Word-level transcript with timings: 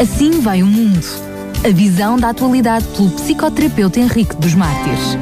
Assim 0.00 0.42
vai 0.42 0.62
o 0.62 0.66
mundo. 0.66 1.00
A 1.64 1.70
visão 1.70 2.18
da 2.18 2.28
atualidade 2.28 2.86
pelo 2.88 3.08
psicoterapeuta 3.12 3.98
Henrique 3.98 4.36
dos 4.36 4.54
Mártires. 4.54 5.16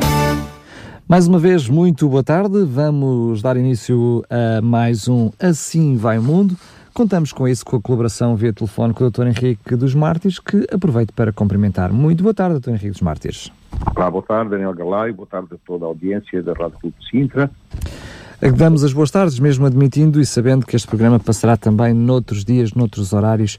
Mais 1.07 1.29
uma 1.29 1.39
vez, 1.39 1.69
muito 1.69 2.09
boa 2.09 2.25
tarde. 2.25 2.65
Vamos 2.65 3.41
dar 3.41 3.57
início 3.57 4.25
a 4.29 4.61
mais 4.61 5.07
um 5.07 5.31
Assim 5.39 5.97
Vai 5.97 6.19
o 6.19 6.23
Mundo. 6.25 6.57
Contamos 6.93 7.33
com 7.33 7.47
isso, 7.47 7.65
com 7.65 7.77
a 7.77 7.81
colaboração 7.81 8.35
via 8.35 8.53
telefone 8.53 8.93
com 8.93 9.05
o 9.05 9.11
Dr. 9.11 9.29
Henrique 9.29 9.77
dos 9.77 9.95
Mártires, 9.95 10.41
que 10.41 10.67
aproveito 10.73 11.13
para 11.13 11.33
cumprimentar. 11.33 11.93
Muito 11.93 12.25
boa 12.25 12.35
tarde, 12.35 12.59
Dr. 12.59 12.71
Henrique 12.71 12.91
dos 12.91 13.01
Mártires. 13.01 13.53
Olá, 13.95 14.11
boa 14.11 14.25
tarde, 14.25 14.51
Daniel 14.51 14.75
Galay, 14.75 15.13
boa 15.13 15.29
tarde 15.29 15.51
a 15.53 15.57
toda 15.65 15.85
a 15.85 15.89
audiência 15.89 16.43
da 16.43 16.53
Rádio 16.53 16.79
Clube 16.81 16.97
de 16.99 17.09
Sintra. 17.11 17.49
Damos 18.57 18.85
as 18.85 18.93
boas 18.93 19.11
tardes, 19.11 19.39
mesmo 19.39 19.65
admitindo 19.65 20.21
e 20.21 20.27
sabendo 20.27 20.67
que 20.67 20.77
este 20.77 20.87
programa 20.87 21.19
passará 21.19 21.57
também 21.57 21.95
noutros 21.95 22.45
dias, 22.45 22.75
noutros 22.75 23.13
horários, 23.13 23.59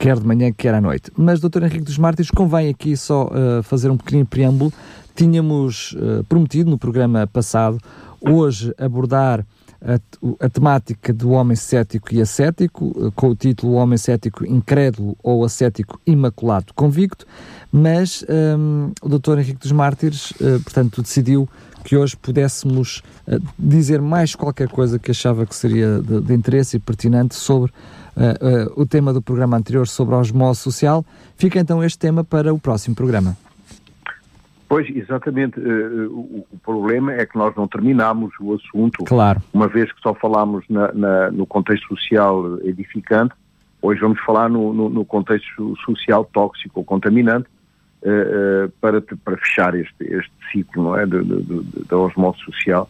quer 0.00 0.18
de 0.18 0.26
manhã, 0.26 0.50
quer 0.50 0.74
à 0.74 0.80
noite. 0.80 1.12
Mas, 1.14 1.40
Dr. 1.40 1.62
Henrique 1.62 1.84
dos 1.84 1.98
Mártires, 1.98 2.30
convém 2.30 2.70
aqui 2.70 2.96
só 2.96 3.26
uh, 3.26 3.62
fazer 3.62 3.90
um 3.90 3.98
pequeno 3.98 4.24
preâmbulo. 4.24 4.72
Tínhamos 5.14 5.92
uh, 5.92 6.24
prometido 6.24 6.70
no 6.70 6.78
programa 6.78 7.26
passado 7.26 7.78
hoje 8.18 8.74
abordar 8.78 9.44
a, 9.82 10.44
a, 10.44 10.48
temática 10.48 11.12
do 11.12 11.30
homem 11.32 11.54
cético 11.54 12.14
e 12.14 12.20
ascético, 12.20 12.86
uh, 12.96 13.12
com 13.12 13.28
o 13.28 13.36
título 13.36 13.74
Homem 13.74 13.98
Cético 13.98 14.46
Incrédulo 14.46 15.18
ou 15.22 15.44
Ascético 15.44 16.00
Imaculado 16.06 16.72
Convicto, 16.74 17.26
mas 17.70 18.24
um, 18.58 18.92
o 19.02 19.08
Dr. 19.08 19.38
Henrique 19.38 19.60
dos 19.60 19.72
Mártires, 19.72 20.32
portanto, 20.64 21.02
decidiu 21.02 21.48
que 21.84 21.96
hoje 21.96 22.16
pudéssemos 22.16 23.02
dizer 23.58 24.00
mais 24.00 24.34
qualquer 24.34 24.68
coisa 24.68 24.98
que 24.98 25.10
achava 25.10 25.46
que 25.46 25.54
seria 25.54 26.00
de, 26.00 26.20
de 26.20 26.34
interesse 26.34 26.76
e 26.76 26.80
pertinente 26.80 27.34
sobre 27.34 27.72
uh, 28.16 28.80
o 28.80 28.86
tema 28.86 29.12
do 29.12 29.22
programa 29.22 29.56
anterior 29.56 29.86
sobre 29.86 30.14
a 30.14 30.18
osmose 30.18 30.60
social. 30.60 31.04
Fica 31.36 31.58
então 31.58 31.82
este 31.82 31.98
tema 31.98 32.24
para 32.24 32.52
o 32.52 32.58
próximo 32.58 32.94
programa. 32.94 33.36
Pois, 34.68 34.88
exatamente. 34.94 35.58
O, 35.58 36.46
o, 36.48 36.58
problema 36.62 37.12
é 37.12 37.26
que 37.26 37.36
nós 37.36 37.52
não 37.56 37.66
terminamos 37.66 38.32
o 38.40 38.54
assunto. 38.54 39.04
Claro. 39.04 39.42
Uma 39.52 39.66
vez 39.66 39.90
que 39.92 40.00
só 40.00 40.14
falámos 40.14 40.64
na, 40.70 40.92
na, 40.92 41.30
no 41.32 41.44
contexto 41.44 41.88
social 41.88 42.56
edificante, 42.62 43.34
hoje 43.82 44.00
vamos 44.00 44.20
falar 44.20 44.48
no, 44.48 44.72
no, 44.72 44.88
no 44.88 45.04
contexto 45.04 45.74
social 45.84 46.24
tóxico 46.32 46.78
ou 46.78 46.84
contaminante 46.84 47.48
para, 48.80 49.02
para 49.02 49.36
fechar 49.36 49.74
este, 49.74 50.04
este 50.04 50.32
ciclo 50.50 50.84
não 50.84 50.96
é, 50.96 51.06
da 51.06 51.96
osmose 51.96 52.38
social. 52.40 52.88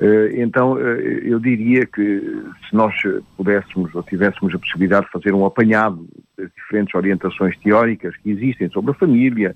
Eh, 0.00 0.40
então, 0.40 0.78
eh, 0.78 1.20
eu 1.24 1.38
diria 1.38 1.84
que 1.84 2.20
se 2.66 2.74
nós 2.74 2.94
pudéssemos 3.36 3.94
ou 3.94 4.02
tivéssemos 4.02 4.54
a 4.54 4.58
possibilidade 4.58 5.06
de 5.06 5.12
fazer 5.12 5.34
um 5.34 5.44
apanhado 5.44 6.08
das 6.38 6.50
diferentes 6.54 6.94
orientações 6.94 7.56
teóricas 7.58 8.16
que 8.16 8.30
existem 8.30 8.70
sobre 8.70 8.92
a 8.92 8.94
família, 8.94 9.54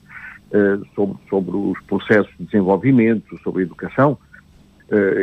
eh, 0.53 0.79
sobre, 0.95 1.17
sobre 1.31 1.57
os 1.57 1.81
processos 1.87 2.31
de 2.39 2.45
desenvolvimento, 2.45 3.39
sobre 3.43 3.63
a 3.63 3.65
educação, 3.65 4.19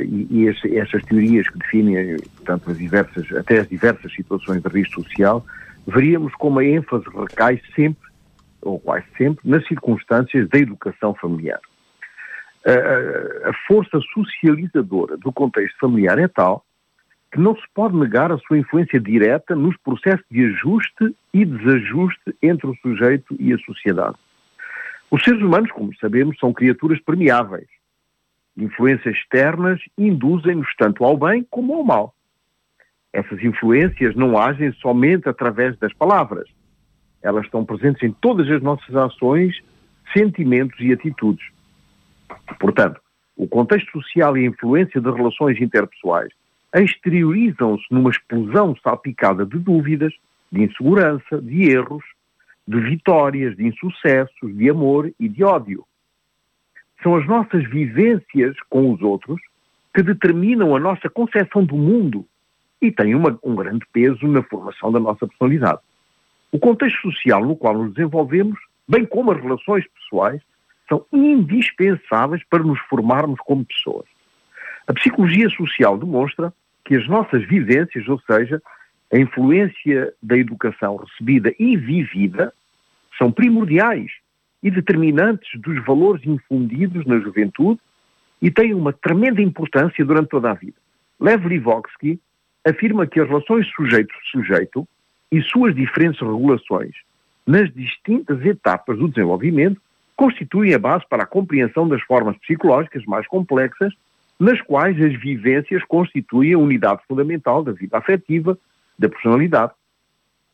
e, 0.03 0.49
e 0.49 1.01
teorias 1.07 1.47
que 1.47 1.59
definem, 1.59 2.17
portanto, 2.35 2.71
as 2.71 2.77
diversas, 2.79 3.31
até 3.31 3.59
as 3.59 3.69
diversas 3.69 4.11
situações 4.11 4.61
de 4.61 4.67
risco 4.67 5.03
social, 5.03 5.45
veríamos 5.87 6.33
como 6.33 6.59
a 6.59 6.65
ênfase 6.65 7.05
recai 7.15 7.61
sempre, 7.73 8.10
ou 8.61 8.79
quase 8.79 9.05
sempre, 9.17 9.49
nas 9.49 9.65
circunstâncias 9.67 10.47
da 10.49 10.59
educação 10.59 11.13
familiar 11.15 11.59
a, 12.65 13.49
a 13.49 13.53
força 13.67 13.99
socializadora 14.13 15.17
do 15.17 15.31
contexto 15.31 15.77
familiar 15.79 16.19
é 16.19 16.27
tal 16.27 16.65
que 17.31 17.39
não 17.39 17.55
se 17.55 17.63
pode 17.73 17.95
negar 17.95 18.31
a 18.31 18.37
sua 18.39 18.57
influência 18.57 18.99
direta 18.99 19.55
nos 19.55 19.77
processos 19.77 20.25
de 20.29 20.45
ajuste 20.47 21.15
e 21.33 21.45
desajuste 21.45 22.35
entre 22.43 22.67
o 22.67 22.75
sujeito 22.81 23.35
e 23.39 23.53
a 23.53 23.57
sociedade. 23.59 24.17
Os 25.09 25.23
seres 25.23 25.41
humanos, 25.41 25.71
como 25.71 25.95
sabemos, 25.95 26.37
são 26.37 26.51
criaturas 26.51 26.99
permeáveis. 26.99 27.67
Influências 28.57 29.15
externas 29.15 29.79
induzem-nos 29.97 30.67
tanto 30.77 31.05
ao 31.05 31.15
bem 31.15 31.47
como 31.49 31.73
ao 31.73 31.85
mal. 31.85 32.13
Essas 33.13 33.41
influências 33.41 34.13
não 34.13 34.37
agem 34.37 34.73
somente 34.73 35.29
através 35.29 35.77
das 35.79 35.93
palavras. 35.93 36.49
Elas 37.23 37.45
estão 37.45 37.65
presentes 37.65 38.01
em 38.03 38.11
todas 38.11 38.49
as 38.49 38.61
nossas 38.61 38.95
ações, 38.95 39.55
sentimentos 40.13 40.79
e 40.79 40.91
atitudes. 40.91 41.45
Portanto, 42.59 42.99
o 43.37 43.47
contexto 43.47 43.91
social 43.91 44.37
e 44.37 44.45
a 44.45 44.49
influência 44.49 44.99
de 44.99 45.09
relações 45.11 45.59
interpessoais 45.59 46.31
exteriorizam-se 46.75 47.85
numa 47.91 48.09
explosão 48.09 48.75
salpicada 48.81 49.45
de 49.45 49.57
dúvidas, 49.57 50.13
de 50.51 50.63
insegurança, 50.63 51.41
de 51.41 51.69
erros, 51.69 52.03
de 52.67 52.79
vitórias, 52.79 53.55
de 53.57 53.67
insucessos, 53.67 54.55
de 54.55 54.69
amor 54.69 55.11
e 55.19 55.27
de 55.27 55.43
ódio. 55.43 55.85
São 57.03 57.15
as 57.15 57.25
nossas 57.27 57.67
vivências 57.69 58.55
com 58.69 58.93
os 58.93 59.01
outros 59.01 59.41
que 59.93 60.03
determinam 60.03 60.75
a 60.75 60.79
nossa 60.79 61.09
concepção 61.09 61.65
do 61.65 61.75
mundo 61.75 62.25
e 62.81 62.91
têm 62.91 63.13
uma, 63.13 63.37
um 63.43 63.55
grande 63.55 63.85
peso 63.91 64.25
na 64.27 64.41
formação 64.43 64.91
da 64.91 64.99
nossa 64.99 65.27
personalidade. 65.27 65.79
O 66.51 66.59
contexto 66.59 67.11
social 67.11 67.45
no 67.45 67.55
qual 67.55 67.77
nos 67.77 67.93
desenvolvemos, 67.93 68.59
bem 68.87 69.05
como 69.05 69.31
as 69.31 69.41
relações 69.41 69.85
pessoais, 69.87 70.41
são 70.89 71.05
indispensáveis 71.13 72.43
para 72.49 72.61
nos 72.61 72.79
formarmos 72.81 73.39
como 73.41 73.63
pessoas. 73.63 74.05
A 74.85 74.93
psicologia 74.93 75.49
social 75.49 75.97
demonstra 75.97 76.53
que 76.83 76.95
as 76.95 77.07
nossas 77.07 77.47
vivências, 77.47 78.05
ou 78.09 78.19
seja, 78.21 78.61
a 79.13 79.17
influência 79.17 80.13
da 80.21 80.37
educação 80.37 80.97
recebida 80.97 81.53
e 81.57 81.77
vivida, 81.77 82.53
são 83.17 83.31
primordiais 83.31 84.11
e 84.61 84.69
determinantes 84.69 85.59
dos 85.61 85.83
valores 85.85 86.25
infundidos 86.25 87.05
na 87.05 87.19
juventude 87.19 87.79
e 88.41 88.51
têm 88.51 88.73
uma 88.73 88.91
tremenda 88.91 89.41
importância 89.41 90.03
durante 90.03 90.29
toda 90.29 90.51
a 90.51 90.53
vida. 90.53 90.77
Lev 91.19 91.45
Livoksky 91.45 92.19
afirma 92.67 93.07
que 93.07 93.19
as 93.19 93.27
relações 93.27 93.67
sujeito-sujeito 93.75 94.87
e 95.31 95.41
suas 95.41 95.73
diferentes 95.73 96.19
regulações 96.19 96.93
nas 97.47 97.73
distintas 97.73 98.43
etapas 98.45 98.97
do 98.97 99.07
desenvolvimento 99.07 99.81
constituem 100.15 100.73
a 100.73 100.79
base 100.79 101.05
para 101.09 101.23
a 101.23 101.27
compreensão 101.27 101.87
das 101.87 102.01
formas 102.03 102.37
psicológicas 102.37 103.03
mais 103.05 103.25
complexas, 103.27 103.93
nas 104.39 104.61
quais 104.61 105.01
as 105.01 105.19
vivências 105.19 105.83
constituem 105.85 106.53
a 106.53 106.57
unidade 106.57 107.01
fundamental 107.07 107.63
da 107.63 107.71
vida 107.71 107.97
afetiva, 107.97 108.57
da 108.99 109.09
personalidade. 109.09 109.71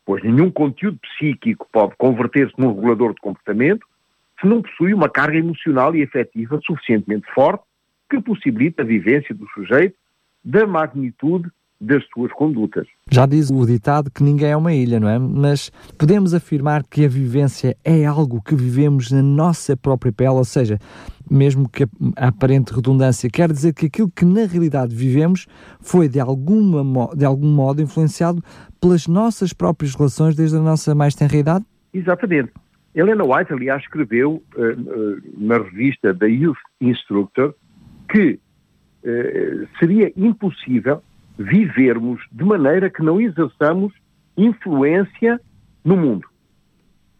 Pois 0.05 0.23
nenhum 0.23 0.49
conteúdo 0.49 0.99
psíquico 0.99 1.67
pode 1.71 1.95
converter-se 1.97 2.53
num 2.57 2.73
regulador 2.73 3.13
de 3.13 3.19
comportamento 3.19 3.85
se 4.39 4.47
não 4.47 4.61
possui 4.61 4.93
uma 4.93 5.09
carga 5.09 5.37
emocional 5.37 5.95
e 5.95 6.03
afetiva 6.03 6.59
suficientemente 6.63 7.25
forte 7.33 7.63
que 8.09 8.21
possibilite 8.21 8.79
a 8.79 8.85
vivência 8.85 9.33
do 9.33 9.47
sujeito 9.49 9.95
da 10.43 10.65
magnitude 10.65 11.49
das 11.79 12.03
suas 12.13 12.31
condutas. 12.33 12.87
Já 13.11 13.25
diz 13.25 13.49
o 13.51 13.65
ditado 13.65 14.09
que 14.11 14.23
ninguém 14.23 14.49
é 14.49 14.57
uma 14.57 14.73
ilha, 14.73 14.99
não 14.99 15.07
é? 15.07 15.19
Mas 15.19 15.71
podemos 15.97 16.33
afirmar 16.33 16.83
que 16.83 17.05
a 17.05 17.07
vivência 17.07 17.75
é 17.83 18.05
algo 18.05 18.41
que 18.41 18.55
vivemos 18.55 19.11
na 19.11 19.21
nossa 19.21 19.77
própria 19.77 20.11
pele, 20.11 20.31
ou 20.31 20.43
seja, 20.45 20.79
mesmo 21.29 21.69
que 21.69 21.83
a 22.15 22.27
aparente 22.27 22.73
redundância 22.73 23.29
quer 23.29 23.51
dizer 23.51 23.73
que 23.73 23.85
aquilo 23.85 24.09
que 24.09 24.25
na 24.25 24.45
realidade 24.45 24.95
vivemos 24.95 25.45
foi 25.79 26.07
de, 26.07 26.19
alguma, 26.19 27.15
de 27.15 27.25
algum 27.25 27.49
modo 27.49 27.81
influenciado 27.81 28.41
pelas 28.81 29.07
nossas 29.07 29.53
próprias 29.53 29.93
relações 29.95 30.35
desde 30.35 30.57
a 30.57 30.61
nossa 30.61 30.95
mais 30.95 31.13
tenra 31.15 31.37
idade? 31.37 31.65
Exatamente. 31.93 32.51
Helena 32.95 33.23
White, 33.23 33.53
aliás, 33.53 33.83
escreveu 33.83 34.43
uh, 34.55 34.61
uh, 34.61 35.21
na 35.37 35.57
revista 35.59 36.15
The 36.15 36.27
Youth 36.27 36.57
Instructor 36.81 37.53
que 38.09 38.39
uh, 39.03 39.67
seria 39.79 40.11
impossível 40.15 41.03
vivermos 41.37 42.21
de 42.31 42.43
maneira 42.43 42.89
que 42.89 43.03
não 43.03 43.21
exerçamos 43.21 43.93
influência 44.35 45.39
no 45.83 45.95
mundo. 45.95 46.27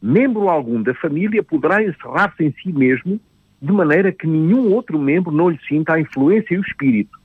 Membro 0.01 0.49
algum 0.49 0.81
da 0.81 0.93
família 0.93 1.43
poderá 1.43 1.83
encerrar-se 1.83 2.43
em 2.43 2.53
si 2.61 2.71
mesmo 2.71 3.19
de 3.61 3.71
maneira 3.71 4.11
que 4.11 4.27
nenhum 4.27 4.73
outro 4.73 4.99
membro 4.99 5.31
não 5.31 5.49
lhe 5.49 5.59
sinta 5.67 5.93
a 5.93 5.99
influência 5.99 6.53
e 6.53 6.57
o 6.59 6.61
espírito. 6.61 7.17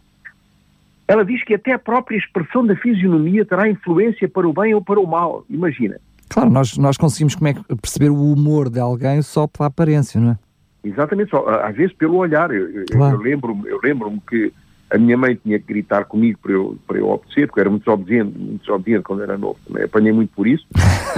Ela 1.07 1.25
diz 1.25 1.45
que 1.45 1.55
até 1.55 1.73
a 1.73 1.79
própria 1.79 2.17
expressão 2.17 2.65
da 2.65 2.75
fisionomia 2.75 3.45
terá 3.45 3.69
influência 3.69 4.29
para 4.29 4.49
o 4.49 4.53
bem 4.53 4.73
ou 4.75 4.83
para 4.83 4.99
o 4.99 5.07
mal. 5.07 5.45
Imagina. 5.51 6.01
Claro, 6.29 6.49
nós, 6.49 6.79
nós 6.79 6.97
conseguimos 6.97 7.35
como 7.35 7.49
é 7.49 7.55
perceber 7.81 8.09
o 8.09 8.33
humor 8.33 8.71
de 8.71 8.81
alguém 8.81 9.21
só 9.21 9.47
pela 9.47 9.67
aparência, 9.67 10.19
não 10.19 10.31
é? 10.31 10.39
Exatamente, 10.85 11.31
só, 11.31 11.47
às 11.47 11.77
vezes 11.77 11.93
pelo 11.95 12.17
olhar. 12.17 12.51
Eu, 12.51 12.85
claro. 12.91 13.17
eu 13.17 13.21
lembro-me 13.21 13.69
eu 13.69 13.79
lembro 13.83 14.11
que 14.29 14.53
a 14.93 14.99
minha 14.99 15.17
mãe 15.17 15.35
tinha 15.35 15.59
que 15.59 15.67
gritar 15.67 16.05
comigo 16.05 16.39
para 16.43 16.53
eu, 16.53 16.79
para 16.87 16.99
eu 16.99 17.09
obedecer, 17.09 17.47
porque 17.47 17.61
eu 17.61 17.63
era 17.63 17.71
muito 17.71 17.85
desobediente, 17.85 18.39
muito 18.39 18.61
desobediente 18.61 19.05
quando 19.05 19.23
era 19.23 19.39
novo. 19.39 19.59
Também 19.67 19.85
apanhei 19.85 20.13
muito 20.13 20.35
por 20.35 20.47
isso. 20.47 20.67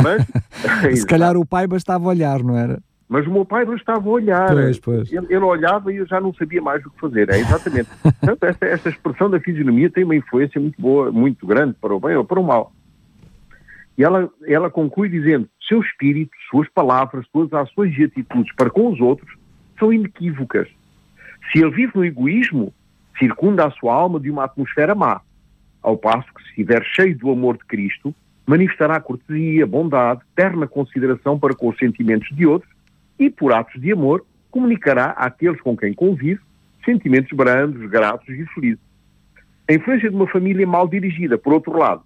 Mas, 0.03 0.25
Se 0.97 1.07
calhar 1.07 1.37
o 1.37 1.45
pai 1.45 1.67
bastava 1.67 2.07
olhar, 2.09 2.43
não 2.43 2.57
era? 2.57 2.81
Mas 3.09 3.27
o 3.27 3.31
meu 3.31 3.45
pai 3.45 3.65
não 3.65 3.75
estava 3.75 4.09
a 4.09 4.13
olhar. 4.13 4.51
Pois, 4.53 4.79
pois. 4.79 5.13
Ele, 5.13 5.27
ele, 5.29 5.45
olhava 5.45 5.93
e 5.93 5.97
eu 5.97 6.07
já 6.07 6.21
não 6.21 6.33
sabia 6.35 6.63
mais 6.63 6.85
o 6.87 6.91
que 6.91 7.01
fazer. 7.01 7.29
É 7.29 7.39
exatamente. 7.39 7.89
Portanto, 8.01 8.45
esta, 8.45 8.67
esta 8.67 8.89
expressão 8.89 9.29
da 9.29 9.41
fisionomia 9.41 9.91
tem 9.91 10.05
uma 10.05 10.17
influência 10.17 10.61
muito 10.61 10.81
boa, 10.81 11.11
muito 11.11 11.47
grande 11.47 11.75
para 11.81 11.95
o 11.95 12.01
bem 12.01 12.17
ou 12.17 12.25
para 12.25 12.41
o 12.41 12.45
mal. 12.45 12.73
E 13.99 14.05
ela, 14.05 14.31
ela 14.47 14.71
conclui 14.71 15.09
dizendo: 15.09 15.49
seu 15.69 15.81
espírito, 15.81 16.33
suas 16.51 16.69
palavras, 16.69 17.27
suas 17.31 17.53
ações 17.53 17.97
e 17.99 18.05
atitudes 18.05 18.55
para 18.55 18.71
com 18.71 18.93
os 18.93 19.01
outros 19.01 19.37
são 19.79 19.93
inequívocas. 19.93 20.69
Se 21.53 21.59
ele 21.59 21.71
vive 21.71 21.93
no 21.95 22.05
egoísmo, 22.05 22.73
circunda 23.19 23.67
a 23.67 23.71
sua 23.71 23.95
alma 23.95 24.19
de 24.21 24.31
uma 24.31 24.45
atmosfera 24.45 24.95
má. 24.95 25.21
Ao 25.83 25.97
passo 25.97 26.27
que, 26.35 26.43
se 26.43 26.49
estiver 26.51 26.83
cheio 26.85 27.17
do 27.17 27.31
amor 27.31 27.57
de 27.57 27.65
Cristo, 27.65 28.15
manifestará 28.47 29.01
cortesia, 29.01 29.67
bondade, 29.67 30.21
terna 30.35 30.67
consideração 30.67 31.39
para 31.39 31.55
com 31.55 31.69
os 31.69 31.79
sentimentos 31.79 32.29
de 32.35 32.47
outros 32.47 32.71
e, 33.19 33.31
por 33.31 33.53
atos 33.53 33.81
de 33.81 33.93
amor, 33.93 34.25
comunicará 34.51 35.11
àqueles 35.11 35.61
com 35.61 35.77
quem 35.77 35.93
convive 35.93 36.41
sentimentos 36.85 37.33
brandos, 37.37 37.89
gratos 37.91 38.29
e 38.29 38.45
felizes. 38.55 38.83
A 39.69 39.73
influência 39.73 40.11
de 40.11 40.17
uma 40.17 40.27
família 40.27 40.67
mal 40.67 40.87
dirigida, 40.87 41.39
por 41.39 41.55
outro 41.55 41.79
lado, 41.79 42.03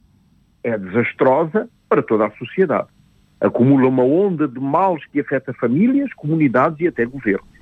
é 0.62 0.78
desastrosa 0.78 1.68
para 1.88 2.02
toda 2.02 2.26
a 2.26 2.30
sociedade. 2.32 2.88
Acumula 3.40 3.88
uma 3.88 4.04
onda 4.04 4.46
de 4.46 4.60
males 4.60 5.04
que 5.06 5.20
afeta 5.20 5.52
famílias, 5.54 6.12
comunidades 6.14 6.78
e 6.80 6.86
até 6.86 7.04
governos. 7.04 7.57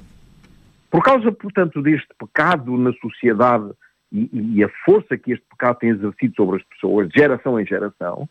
Por 0.96 1.02
causa, 1.02 1.30
portanto, 1.30 1.82
deste 1.82 2.08
pecado 2.18 2.74
na 2.78 2.90
sociedade 2.94 3.70
e, 4.10 4.30
e, 4.32 4.64
a 4.64 4.68
força 4.82 5.14
que 5.18 5.32
este 5.32 5.44
pecado 5.50 5.76
tem 5.76 5.90
exercido 5.90 6.34
sobre 6.34 6.56
as 6.56 6.62
pessoas, 6.62 7.10
de 7.10 7.20
geração 7.20 7.60
em 7.60 7.66
geração, 7.66 8.26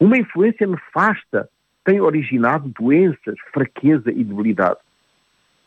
uma 0.00 0.18
influência 0.18 0.66
nefasta 0.66 1.48
tem 1.84 2.00
originado 2.00 2.68
doenças, 2.76 3.36
fraqueza 3.52 4.10
e 4.10 4.24
debilidade. 4.24 4.80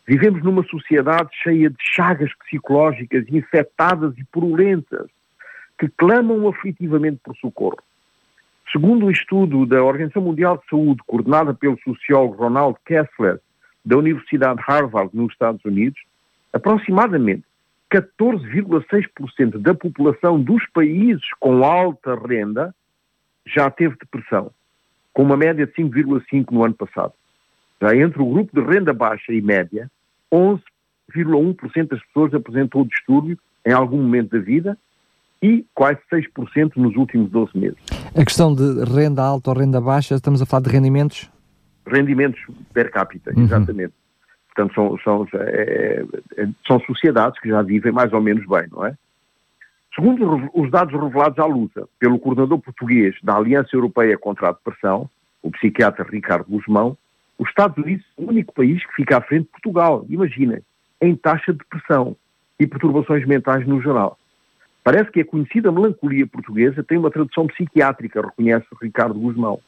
Vivemos 0.06 0.44
numa 0.44 0.62
sociedade 0.66 1.30
cheia 1.42 1.70
de 1.70 1.78
chagas 1.80 2.34
psicológicas 2.44 3.24
infectadas 3.30 4.14
e 4.18 4.26
purulentas 4.26 5.10
que 5.80 5.88
clamam 5.88 6.50
aflitivamente 6.50 7.22
por 7.24 7.34
socorro. 7.38 7.80
Segundo 8.74 9.06
um 9.06 9.10
estudo 9.10 9.66
da 9.66 9.82
Organização 9.82 10.24
Mundial 10.24 10.58
de 10.58 10.70
Saúde, 10.70 11.02
coordenada 11.08 11.54
pelo 11.54 11.80
sociólogo 11.80 12.44
Ronald 12.44 12.76
Kessler, 12.86 13.40
da 13.86 13.96
Universidade 13.96 14.58
de 14.58 14.64
Harvard, 14.68 15.12
nos 15.16 15.32
Estados 15.32 15.64
Unidos, 15.64 15.98
aproximadamente 16.54 17.44
14,6% 17.92 19.58
da 19.60 19.74
população 19.74 20.42
dos 20.42 20.66
países 20.74 21.24
com 21.40 21.64
alta 21.64 22.16
renda 22.16 22.74
já 23.46 23.70
teve 23.70 23.96
depressão, 23.98 24.52
com 25.14 25.24
uma 25.24 25.36
média 25.36 25.66
de 25.66 25.74
5,5% 25.74 26.52
no 26.52 26.64
ano 26.64 26.74
passado. 26.74 27.14
Já 27.82 27.96
entre 27.96 28.22
o 28.22 28.30
grupo 28.30 28.54
de 28.54 28.66
renda 28.66 28.94
baixa 28.94 29.34
e 29.34 29.42
média, 29.42 29.90
11,1% 30.32 31.90
das 31.90 32.02
pessoas 32.06 32.34
apresentou 32.34 32.86
distúrbio 32.86 33.38
em 33.66 33.74
algum 33.74 33.98
momento 33.98 34.32
da 34.32 34.40
vida 34.40 34.78
e 35.42 35.66
quase 35.74 36.00
6% 36.14 36.74
nos 36.78 36.96
últimos 36.96 37.30
12 37.32 37.58
meses. 37.58 37.80
A 38.16 38.24
questão 38.24 38.54
de 38.54 38.84
renda 38.86 39.24
alta 39.24 39.50
ou 39.50 39.58
renda 39.58 39.82
baixa, 39.82 40.16
estamos 40.16 40.42
a 40.42 40.46
falar 40.46 40.64
de 40.64 40.70
rendimentos? 40.70 41.30
Rendimentos 41.86 42.40
per 42.72 42.92
capita, 42.92 43.34
uhum. 43.36 43.44
exatamente. 43.44 43.94
Portanto, 44.54 44.74
são, 44.74 44.98
são, 45.00 45.28
é, 45.40 46.04
é, 46.38 46.48
são 46.68 46.80
sociedades 46.82 47.40
que 47.40 47.50
já 47.50 47.62
vivem 47.62 47.92
mais 47.92 48.12
ou 48.12 48.22
menos 48.22 48.46
bem, 48.46 48.68
não 48.72 48.86
é? 48.86 48.96
Segundo 49.96 50.50
os 50.54 50.72
dados 50.72 50.94
revelados 50.94 51.40
à 51.40 51.46
luta 51.46 51.88
pelo 52.00 52.20
coordenador 52.20 52.60
português 52.60 53.16
da 53.24 53.36
Aliança 53.36 53.70
Europeia 53.74 54.18
contra 54.18 54.50
a 54.50 54.52
Depressão, 54.52 55.10
o 55.42 55.52
psiquiatra 55.52 56.08
Ricardo 56.10 56.46
Guzmão, 56.50 56.98
os 57.38 57.50
Estados 57.50 57.78
Unidos 57.78 58.06
é 58.18 58.22
o 58.22 58.30
único 58.30 58.54
país 58.54 58.86
que 58.86 58.94
fica 58.94 59.18
à 59.18 59.22
frente 59.22 59.46
de 59.46 59.52
Portugal, 59.52 60.06
imaginem, 60.10 60.62
em 61.02 61.16
taxa 61.16 61.52
de 61.52 61.60
depressão 61.60 62.16
e 62.60 62.68
perturbações 62.68 63.26
mentais 63.26 63.66
no 63.68 63.82
geral. 63.82 64.18
Parece 64.84 65.12
que 65.12 65.22
a 65.22 65.26
conhecida 65.26 65.72
melancolia 65.72 66.28
portuguesa 66.28 66.84
tem 66.84 66.98
uma 66.98 67.12
tradução 67.12 67.48
psiquiátrica, 67.48 68.22
reconhece 68.22 68.66
Ricardo 68.82 69.20
Guzmão. 69.20 69.60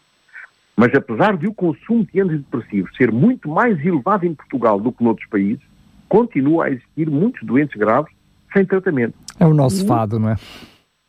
Mas 0.75 0.93
apesar 0.95 1.37
de 1.37 1.47
o 1.47 1.53
consumo 1.53 2.05
de 2.11 2.19
antidepressivos 2.19 2.95
ser 2.95 3.11
muito 3.11 3.47
mais 3.47 3.79
elevado 3.85 4.25
em 4.25 4.33
Portugal 4.33 4.79
do 4.79 4.91
que 4.91 5.03
noutros 5.03 5.29
países, 5.29 5.63
continua 6.09 6.65
a 6.65 6.71
existir 6.71 7.09
muitos 7.09 7.43
doentes 7.43 7.75
graves 7.77 8.11
sem 8.51 8.65
tratamento. 8.65 9.15
É 9.39 9.45
o 9.45 9.53
nosso 9.53 9.85
fado, 9.85 10.19
não 10.19 10.29
é? 10.29 10.35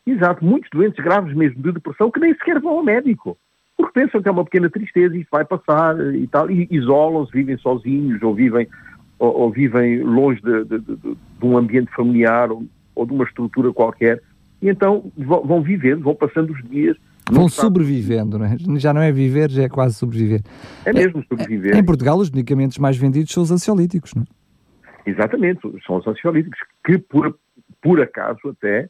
Exato, 0.07 0.45
muitos 0.45 0.69
doentes 0.71 1.03
graves 1.03 1.35
mesmo 1.35 1.63
de 1.63 1.73
depressão 1.73 2.11
que 2.11 2.21
nem 2.21 2.35
sequer 2.35 2.61
vão 2.61 2.79
ao 2.79 2.85
médico. 2.85 3.39
Porque 3.77 4.01
pensam 4.01 4.23
que 4.23 4.29
é 4.29 4.33
uma 4.33 4.45
pequena 4.45 4.71
tristeza 4.71 5.17
e 5.17 5.21
isso 5.21 5.29
vai 5.33 5.45
passar 5.45 5.99
e 6.15 6.27
tal, 6.27 6.51
e 6.51 6.69
isolam-se, 6.71 7.33
vivem 7.33 7.57
sozinhos 7.59 8.23
ou 8.23 8.35
vivem, 8.35 8.69
ou, 9.19 9.41
ou 9.41 9.51
vivem 9.51 10.03
longe 10.03 10.41
de, 10.41 10.65
de, 10.65 10.79
de, 10.79 10.97
de, 10.97 11.17
um 11.43 11.57
ambiente 11.57 11.91
familiar 11.95 12.53
ou, 12.53 12.65
ou, 12.95 13.07
de 13.07 13.13
uma 13.13 13.25
estrutura 13.25 13.73
qualquer. 13.73 14.23
E 14.63 14.69
então 14.69 15.11
vão 15.17 15.63
vivendo, 15.63 16.03
vão 16.03 16.15
passando 16.15 16.53
os 16.53 16.63
dias. 16.69 16.97
Vão 17.31 17.49
sobrevivendo, 17.49 18.39
não 18.39 18.47
é? 18.47 18.57
Já 18.79 18.93
não 18.93 19.01
é 19.01 19.11
viver, 19.11 19.51
já 19.51 19.63
é 19.63 19.69
quase 19.69 19.95
sobreviver. 19.95 20.43
É 20.85 20.93
mesmo 20.93 21.25
sobreviver. 21.29 21.75
É, 21.75 21.79
em 21.79 21.85
Portugal, 21.85 22.19
os 22.19 22.31
medicamentos 22.31 22.79
mais 22.79 22.97
vendidos 22.97 23.33
são 23.33 23.43
os 23.43 23.51
ansiolíticos, 23.51 24.15
não 24.15 24.23
é? 24.23 24.27
Exatamente, 25.07 25.61
são 25.87 25.97
os 25.97 26.07
ansiolíticos, 26.07 26.59
que 26.85 26.99
por, 26.99 27.39
por 27.83 28.01
acaso 28.01 28.41
até 28.49 28.89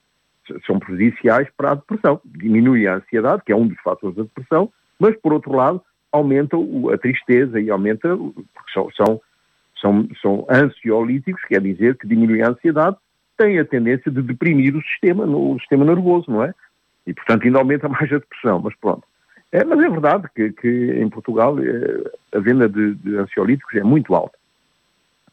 são 0.66 0.78
prejudiciais 0.78 1.48
para 1.56 1.72
a 1.72 1.74
depressão. 1.74 2.20
Diminui 2.24 2.86
a 2.86 2.96
ansiedade, 2.96 3.42
que 3.44 3.52
é 3.52 3.56
um 3.56 3.66
dos 3.66 3.80
fatores 3.80 4.16
da 4.16 4.22
depressão, 4.22 4.70
mas 4.98 5.16
por 5.16 5.32
outro 5.32 5.52
lado 5.54 5.82
aumenta 6.12 6.56
a 6.92 6.98
tristeza 6.98 7.60
e 7.60 7.70
aumenta, 7.70 8.16
porque 8.16 8.72
são, 8.72 8.88
são, 8.92 9.20
são, 9.80 10.08
são 10.22 10.46
ansiolíticos, 10.48 11.42
quer 11.48 11.60
dizer 11.60 11.96
que 11.96 12.06
diminui 12.06 12.42
a 12.42 12.50
ansiedade, 12.50 12.96
tem 13.36 13.58
a 13.58 13.64
tendência 13.64 14.10
de 14.10 14.22
deprimir 14.22 14.76
o 14.76 14.82
sistema, 14.82 15.24
o 15.24 15.58
sistema 15.58 15.84
nervoso, 15.84 16.30
não 16.30 16.44
é? 16.44 16.54
E 17.06 17.14
portanto 17.14 17.44
ainda 17.44 17.58
aumenta 17.58 17.88
mais 17.90 18.12
a 18.12 18.18
depressão, 18.18 18.60
mas 18.60 18.74
pronto. 18.76 19.04
É, 19.52 19.62
mas 19.64 19.78
é 19.78 19.88
verdade 19.88 20.28
que, 20.34 20.52
que 20.52 20.68
em 20.68 21.08
Portugal 21.08 21.56
é, 21.60 22.36
a 22.36 22.40
venda 22.40 22.68
de, 22.68 22.94
de 22.94 23.16
ansiolíticos 23.16 23.74
é 23.76 23.84
muito 23.84 24.14
alta. 24.14 24.36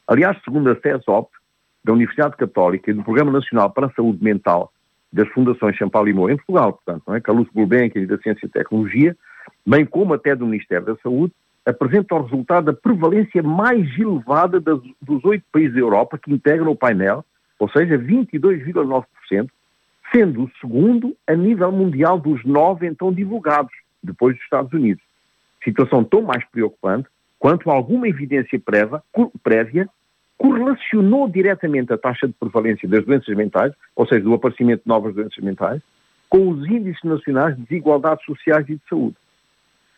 Aliás, 0.08 0.38
segundo 0.44 0.70
a 0.70 0.76
CESOP, 0.76 1.32
da 1.84 1.94
Universidade 1.94 2.38
Católica 2.38 2.92
e 2.92 2.94
do 2.94 3.04
Programa 3.04 3.32
Nacional 3.32 3.72
para 3.72 3.88
a 3.88 3.92
Saúde 3.92 4.24
Mental 4.24 4.72
das 5.12 5.28
Fundações 5.30 5.76
Champalimau 5.76 6.30
em 6.30 6.38
Portugal, 6.38 6.74
portanto, 6.74 7.04
não 7.08 7.16
é? 7.16 7.20
Carlos 7.20 7.48
Gulbenkian 7.54 8.04
e 8.04 8.06
da 8.06 8.18
Ciência 8.20 8.46
e 8.46 8.50
Tecnologia, 8.50 9.16
bem 9.66 9.86
como 9.86 10.14
até 10.14 10.36
do 10.36 10.46
Ministério 10.46 10.86
da 10.86 10.96
Saúde, 10.98 11.34
apresenta 11.66 12.16
o 12.16 12.24
resultado 12.24 12.66
da 12.66 12.74
prevalência 12.74 13.44
mais 13.44 13.88
elevada 14.00 14.60
das, 14.60 14.80
dos 15.02 15.24
oito 15.26 15.44
países 15.52 15.74
da 15.74 15.80
Europa 15.80 16.18
que 16.18 16.32
integram 16.32 16.72
o 16.72 16.76
painel, 16.76 17.26
ou 17.60 17.70
seja, 17.70 17.98
22,9%, 17.98 19.50
sendo 20.12 20.44
o 20.44 20.52
segundo 20.60 21.16
a 21.28 21.36
nível 21.36 21.72
mundial 21.72 22.20
dos 22.20 22.44
nove 22.44 22.88
então 22.88 23.14
divulgados, 23.14 23.72
depois 24.04 24.36
dos 24.36 24.44
Estados 24.44 24.74
Unidos. 24.74 25.04
Situação 25.64 26.04
tão 26.04 26.22
mais 26.22 26.44
preocupante 26.46 27.08
quanto 27.40 27.72
alguma 27.72 28.08
evidência 28.08 28.60
prévia, 28.60 29.02
prévia 29.42 29.90
correlacionou 30.38 31.30
diretamente 31.30 31.94
a 31.94 31.98
taxa 31.98 32.28
de 32.28 32.34
prevalência 32.34 32.88
das 32.90 33.06
doenças 33.06 33.36
mentais, 33.36 33.74
ou 33.96 34.08
seja, 34.08 34.22
do 34.22 34.34
aparecimento 34.34 34.82
de 34.82 34.88
novas 34.88 35.14
doenças 35.14 35.38
mentais, 35.44 35.82
com 36.28 36.50
os 36.50 36.66
índices 36.68 37.04
nacionais 37.04 37.56
de 37.56 37.62
desigualdades 37.64 38.26
sociais 38.26 38.68
e 38.68 38.76
de 38.76 38.82
saúde. 38.90 39.16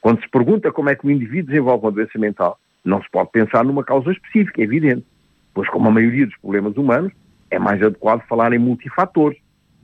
Quando 0.02 0.22
se 0.22 0.30
pergunta 0.30 0.72
como 0.72 0.90
é 0.90 0.96
que 0.96 1.08
o 1.08 1.12
indivíduo 1.12 1.48
desenvolve 1.48 1.86
uma 1.86 1.92
doença 1.92 2.20
mental, 2.20 2.60
não 2.84 3.02
se 3.02 3.10
pode 3.10 3.32
pensar 3.32 3.64
numa 3.64 3.86
causa 3.86 4.12
específica, 4.12 4.60
é 4.60 4.66
evidente. 4.66 5.06
Pois, 5.54 5.70
como 5.70 5.88
a 5.88 5.92
maioria 5.92 6.26
dos 6.26 6.36
problemas 6.38 6.76
humanos, 6.76 7.14
é 7.50 7.58
mais 7.58 7.82
adequado 7.82 8.22
falar 8.28 8.52
em 8.52 8.60
multifatores, 8.60 9.38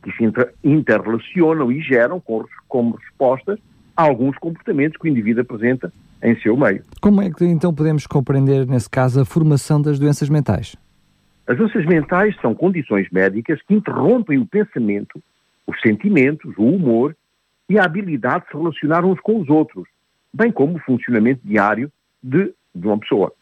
que 0.03 0.11
se 0.11 0.23
interrelacionam 0.63 1.71
e 1.71 1.81
geram 1.81 2.21
como 2.67 2.95
respostas 2.95 3.59
a 3.95 4.03
alguns 4.03 4.37
comportamentos 4.37 4.97
que 4.97 5.07
o 5.07 5.11
indivíduo 5.11 5.41
apresenta 5.41 5.91
em 6.23 6.39
seu 6.39 6.55
meio. 6.55 6.83
Como 7.01 7.21
é 7.21 7.29
que 7.29 7.45
então 7.45 7.73
podemos 7.73 8.07
compreender, 8.07 8.65
nesse 8.65 8.89
caso, 8.89 9.21
a 9.21 9.25
formação 9.25 9.81
das 9.81 9.99
doenças 9.99 10.29
mentais? 10.29 10.75
As 11.47 11.57
doenças 11.57 11.85
mentais 11.85 12.35
são 12.41 12.53
condições 12.53 13.07
médicas 13.11 13.59
que 13.63 13.73
interrompem 13.73 14.37
o 14.37 14.45
pensamento, 14.45 15.21
os 15.65 15.79
sentimentos, 15.81 16.53
o 16.57 16.63
humor 16.63 17.15
e 17.67 17.77
a 17.77 17.83
habilidade 17.83 18.45
de 18.45 18.51
se 18.51 18.57
relacionar 18.57 19.05
uns 19.05 19.19
com 19.19 19.39
os 19.39 19.49
outros, 19.49 19.87
bem 20.33 20.51
como 20.51 20.75
o 20.75 20.79
funcionamento 20.79 21.41
diário 21.43 21.91
de, 22.21 22.53
de 22.73 22.87
uma 22.87 22.97
pessoa. 22.99 23.33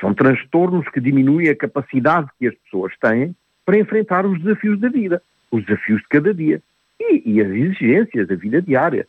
São 0.00 0.12
transtornos 0.14 0.88
que 0.88 1.00
diminuem 1.00 1.48
a 1.48 1.56
capacidade 1.56 2.28
que 2.38 2.48
as 2.48 2.54
pessoas 2.56 2.92
têm 3.00 3.36
para 3.64 3.78
enfrentar 3.78 4.26
os 4.26 4.40
desafios 4.42 4.80
da 4.80 4.88
vida, 4.88 5.22
os 5.52 5.64
desafios 5.64 6.00
de 6.00 6.08
cada 6.08 6.34
dia 6.34 6.60
e, 6.98 7.34
e 7.34 7.40
as 7.40 7.48
exigências 7.48 8.26
da 8.26 8.34
vida 8.34 8.60
diária, 8.60 9.06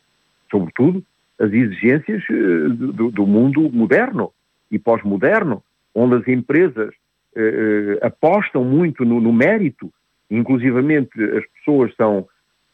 sobretudo 0.50 1.02
as 1.40 1.52
exigências 1.52 2.22
eh, 2.30 2.68
do, 2.68 3.10
do 3.10 3.26
mundo 3.26 3.68
moderno 3.72 4.30
e 4.70 4.78
pós-moderno, 4.78 5.62
onde 5.94 6.16
as 6.16 6.28
empresas 6.28 6.92
eh, 7.34 7.98
eh, 8.00 8.06
apostam 8.06 8.64
muito 8.64 9.04
no, 9.04 9.20
no, 9.20 9.32
mérito, 9.32 9.92
inclusivamente 10.30 11.10
as 11.36 11.44
pessoas 11.58 11.94
são, 11.96 12.28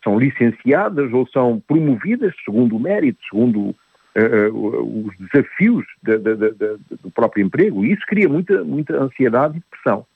são 0.04 0.18
licenciadas 0.18 1.12
ou 1.12 1.26
são 1.28 1.62
promovidas 1.66 2.34
segundo 2.44 2.76
o 2.76 2.80
mérito, 2.80 3.18
segundo 3.30 3.74
uh, 4.16 5.06
os 5.06 5.16
desafios 5.18 5.84
de, 6.02 6.18
de, 6.18 6.36
de, 6.36 6.76
do 7.02 7.10
próprio 7.10 7.44
emprego, 7.44 7.84
e 7.84 7.92
isso 7.92 8.02
cria 8.06 8.28
muita, 8.28 8.62
muita 8.64 8.96
ansiedade 9.02 9.58
e 9.58 9.60
depressão. 9.60 10.06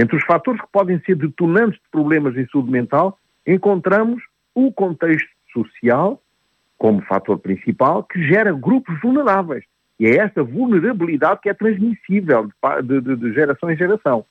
Entre 0.00 0.16
os 0.16 0.24
fatores 0.24 0.58
que 0.62 0.66
podem 0.72 0.98
ser 1.00 1.14
detonantes 1.14 1.78
de 1.78 1.88
problemas 1.90 2.34
em 2.34 2.46
saúde 2.46 2.70
mental, 2.70 3.18
encontramos 3.46 4.22
o 4.54 4.72
contexto 4.72 5.28
social, 5.52 6.22
como 6.78 7.02
fator 7.02 7.38
principal 7.38 8.02
que 8.04 8.26
gera 8.26 8.50
grupos 8.50 8.98
vulneráveis. 9.02 9.62
E 9.98 10.06
é 10.06 10.16
esta 10.16 10.42
vulnerabilidade 10.42 11.40
que 11.42 11.50
é 11.50 11.54
transmissível 11.54 12.48
de, 12.82 13.00
de, 13.02 13.16
de 13.16 13.32
geração 13.34 13.70
em 13.70 13.76
geração. 13.76 14.24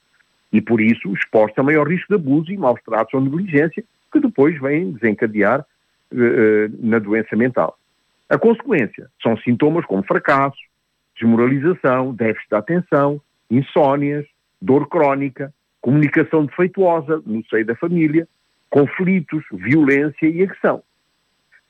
E 0.51 0.59
por 0.59 0.81
isso 0.81 1.13
exposta 1.13 1.61
a 1.61 1.63
maior 1.63 1.87
risco 1.87 2.07
de 2.07 2.15
abuso 2.15 2.51
e 2.51 2.57
maus 2.57 2.81
tratos 2.83 3.13
ou 3.13 3.21
negligência, 3.21 3.83
que 4.11 4.19
depois 4.19 4.59
vem 4.59 4.93
desencadear 4.93 5.59
uh, 5.61 5.65
na 6.79 6.97
doença 6.97 7.35
mental. 7.35 7.77
A 8.27 8.39
consequência 8.39 9.07
são 9.21 9.37
sintomas 9.37 9.85
como 9.85 10.01
fracasso, 10.01 10.57
desmoralização, 11.15 12.15
déficit 12.15 12.49
de 12.49 12.55
atenção, 12.55 13.21
insónias, 13.51 14.25
dor 14.59 14.87
crónica, 14.87 15.53
comunicação 15.81 16.45
defeituosa 16.45 17.21
no 17.25 17.43
seio 17.47 17.65
da 17.65 17.75
família, 17.75 18.27
conflitos, 18.69 19.43
violência 19.51 20.27
e 20.27 20.43
agressão. 20.43 20.83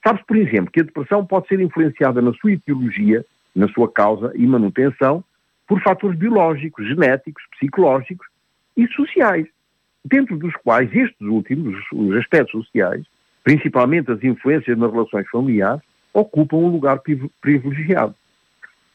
Sabe-se, 0.06 0.26
por 0.26 0.38
exemplo, 0.38 0.72
que 0.72 0.80
a 0.80 0.84
depressão 0.84 1.26
pode 1.26 1.48
ser 1.48 1.60
influenciada 1.60 2.22
na 2.22 2.34
sua 2.34 2.54
etiologia, 2.54 3.26
na 3.56 3.68
sua 3.70 3.92
causa 3.92 4.32
e 4.36 4.46
manutenção, 4.48 5.24
por 5.68 5.82
fatores 5.82 6.18
biológicos, 6.18 6.88
genéticos, 6.88 7.44
psicológicos 7.52 8.28
e 8.76 8.88
sociais, 8.88 9.48
dentro 10.04 10.38
dos 10.38 10.54
quais 10.64 10.90
estes 10.94 11.22
últimos, 11.28 11.78
os 11.94 12.16
aspectos 12.16 12.66
sociais, 12.66 13.06
principalmente 13.44 14.12
as 14.12 14.24
influências 14.24 14.78
nas 14.78 14.92
relações 14.92 15.28
familiares, 15.30 15.82
ocupam 16.14 16.58
um 16.58 16.70
lugar 16.70 17.02
privilegiado. 17.42 18.16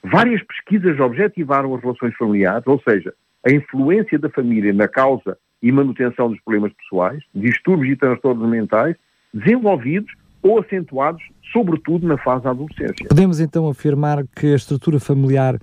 Várias 0.02 0.42
pesquisas 0.42 0.98
objetivaram 0.98 1.74
as 1.74 1.82
relações 1.82 2.14
familiares, 2.16 2.66
ou 2.66 2.80
seja, 2.80 3.14
a 3.46 3.50
influência 3.50 4.18
da 4.18 4.30
família 4.30 4.72
na 4.72 4.88
causa 4.88 5.36
e 5.62 5.70
manutenção 5.70 6.28
dos 6.28 6.40
problemas 6.40 6.72
pessoais, 6.72 7.22
distúrbios 7.34 7.92
e 7.92 7.96
transtornos 7.96 8.48
mentais, 8.48 8.96
desenvolvidos 9.32 10.12
ou 10.42 10.60
acentuados, 10.60 11.22
sobretudo 11.52 12.06
na 12.06 12.18
fase 12.18 12.44
da 12.44 12.50
adolescência. 12.50 13.08
Podemos 13.08 13.40
então 13.40 13.68
afirmar 13.68 14.24
que 14.36 14.48
a 14.48 14.56
estrutura 14.56 15.00
familiar 15.00 15.58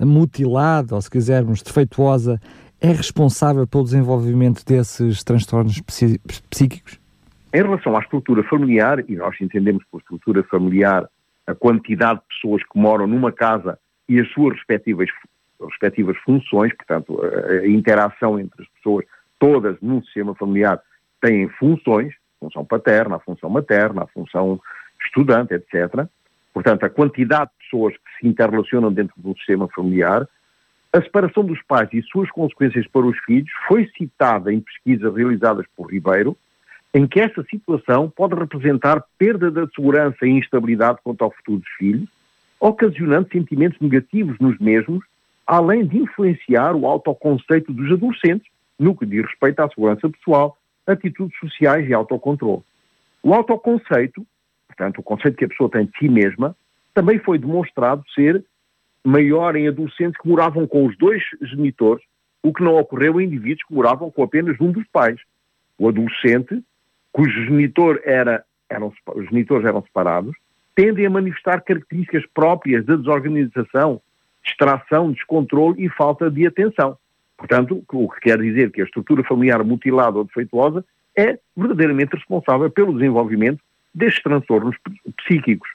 mutilada, 0.00 0.94
ou 0.94 1.00
se 1.00 1.10
quisermos, 1.10 1.62
defeituosa, 1.62 2.40
é 2.80 2.88
responsável 2.88 3.66
pelo 3.66 3.84
desenvolvimento 3.84 4.64
desses 4.64 5.22
transtornos 5.22 5.80
psíquicos? 6.50 6.98
Em 7.52 7.62
relação 7.62 7.94
à 7.96 8.00
estrutura 8.00 8.42
familiar, 8.44 9.04
e 9.08 9.14
nós 9.14 9.36
entendemos 9.40 9.84
por 9.90 10.00
estrutura 10.00 10.42
familiar 10.44 11.06
a 11.46 11.54
quantidade 11.54 12.20
de 12.20 12.26
pessoas 12.34 12.62
que 12.62 12.78
moram 12.78 13.06
numa 13.06 13.30
casa 13.30 13.78
e 14.08 14.18
as 14.18 14.28
suas 14.32 14.54
respectivas, 14.56 15.08
respectivas 15.66 16.16
funções, 16.18 16.74
portanto, 16.74 17.20
a, 17.22 17.66
interação 17.66 18.38
entre 18.38 18.62
as 18.62 18.68
pessoas 18.68 19.04
todas 19.38 19.76
num 19.80 20.02
sistema 20.02 20.34
familiar 20.34 20.80
têm 21.20 21.48
funções, 21.48 22.12
a 22.12 22.44
função 22.44 22.64
paterna, 22.64 23.16
a 23.16 23.20
função 23.20 23.50
materna, 23.50 24.02
a 24.02 24.06
função 24.06 24.60
estudante, 25.04 25.54
etc. 25.54 26.06
Portanto, 26.52 26.84
a 26.84 26.90
quantidade 26.90 27.50
de 27.50 27.64
pessoas 27.64 27.94
que 27.94 28.20
se 28.20 28.28
interrelacionam 28.28 28.92
dentro 28.92 29.14
do 29.16 29.34
sistema 29.36 29.68
familiar, 29.74 30.28
a 30.92 31.00
separação 31.00 31.44
dos 31.44 31.60
pais 31.62 31.88
e 31.92 32.02
suas 32.02 32.30
consequências 32.30 32.86
para 32.86 33.06
os 33.06 33.18
filhos 33.20 33.50
foi 33.66 33.90
citada 33.96 34.52
em 34.52 34.60
pesquisas 34.60 35.14
realizadas 35.14 35.66
por 35.74 35.90
Ribeiro, 35.90 36.36
em 36.94 37.06
que 37.06 37.20
essa 37.20 37.42
situação 37.44 38.10
pode 38.10 38.34
representar 38.34 39.02
perda 39.16 39.50
da 39.50 39.66
segurança 39.68 40.26
e 40.26 40.30
instabilidade 40.30 40.98
quanto 41.02 41.24
ao 41.24 41.30
futuro 41.30 41.58
dos 41.58 41.70
filhos, 41.78 42.08
ocasionando 42.60 43.28
sentimentos 43.32 43.80
negativos 43.80 44.38
nos 44.38 44.58
mesmos, 44.58 45.02
além 45.46 45.86
de 45.86 45.98
influenciar 45.98 46.74
o 46.74 46.86
autoconceito 46.86 47.72
dos 47.72 47.92
adolescentes 47.92 48.50
no 48.78 48.96
que 48.96 49.06
diz 49.06 49.24
respeito 49.24 49.60
à 49.60 49.68
segurança 49.68 50.08
pessoal, 50.08 50.58
atitudes 50.86 51.38
sociais 51.38 51.88
e 51.88 51.94
autocontrole. 51.94 52.62
O 53.22 53.32
autoconceito, 53.32 54.26
portanto, 54.66 54.98
o 54.98 55.02
conceito 55.02 55.36
que 55.36 55.44
a 55.44 55.48
pessoa 55.48 55.70
tem 55.70 55.86
de 55.86 55.96
si 55.98 56.08
mesma, 56.08 56.56
também 56.92 57.18
foi 57.18 57.38
demonstrado 57.38 58.02
ser 58.14 58.44
maior 59.04 59.56
em 59.56 59.68
adolescentes 59.68 60.20
que 60.20 60.28
moravam 60.28 60.66
com 60.66 60.86
os 60.86 60.96
dois 60.96 61.22
genitores, 61.42 62.04
o 62.42 62.52
que 62.52 62.62
não 62.62 62.76
ocorreu 62.76 63.20
em 63.20 63.26
indivíduos 63.26 63.64
que 63.66 63.74
moravam 63.74 64.10
com 64.10 64.22
apenas 64.22 64.60
um 64.60 64.72
dos 64.72 64.86
pais. 64.92 65.20
O 65.78 65.88
adolescente, 65.88 66.62
cujo 67.12 67.44
genitor 67.44 68.00
era, 68.04 68.44
eram, 68.68 68.92
os 69.14 69.24
genitores 69.26 69.66
eram 69.66 69.82
separados, 69.82 70.34
tendem 70.74 71.06
a 71.06 71.10
manifestar 71.10 71.60
características 71.62 72.24
próprias 72.34 72.84
da 72.84 72.96
desorganização, 72.96 74.00
distração, 74.44 75.12
descontrole 75.12 75.84
e 75.84 75.88
falta 75.88 76.30
de 76.30 76.46
atenção. 76.46 76.96
Portanto, 77.36 77.84
o 77.92 78.08
que 78.08 78.20
quer 78.20 78.38
dizer 78.38 78.70
que 78.70 78.80
a 78.80 78.84
estrutura 78.84 79.24
familiar 79.24 79.64
mutilada 79.64 80.18
ou 80.18 80.24
defeituosa 80.24 80.84
é 81.16 81.38
verdadeiramente 81.56 82.16
responsável 82.16 82.70
pelo 82.70 82.92
desenvolvimento 82.92 83.60
destes 83.94 84.22
transtornos 84.22 84.76
psíquicos. 85.18 85.68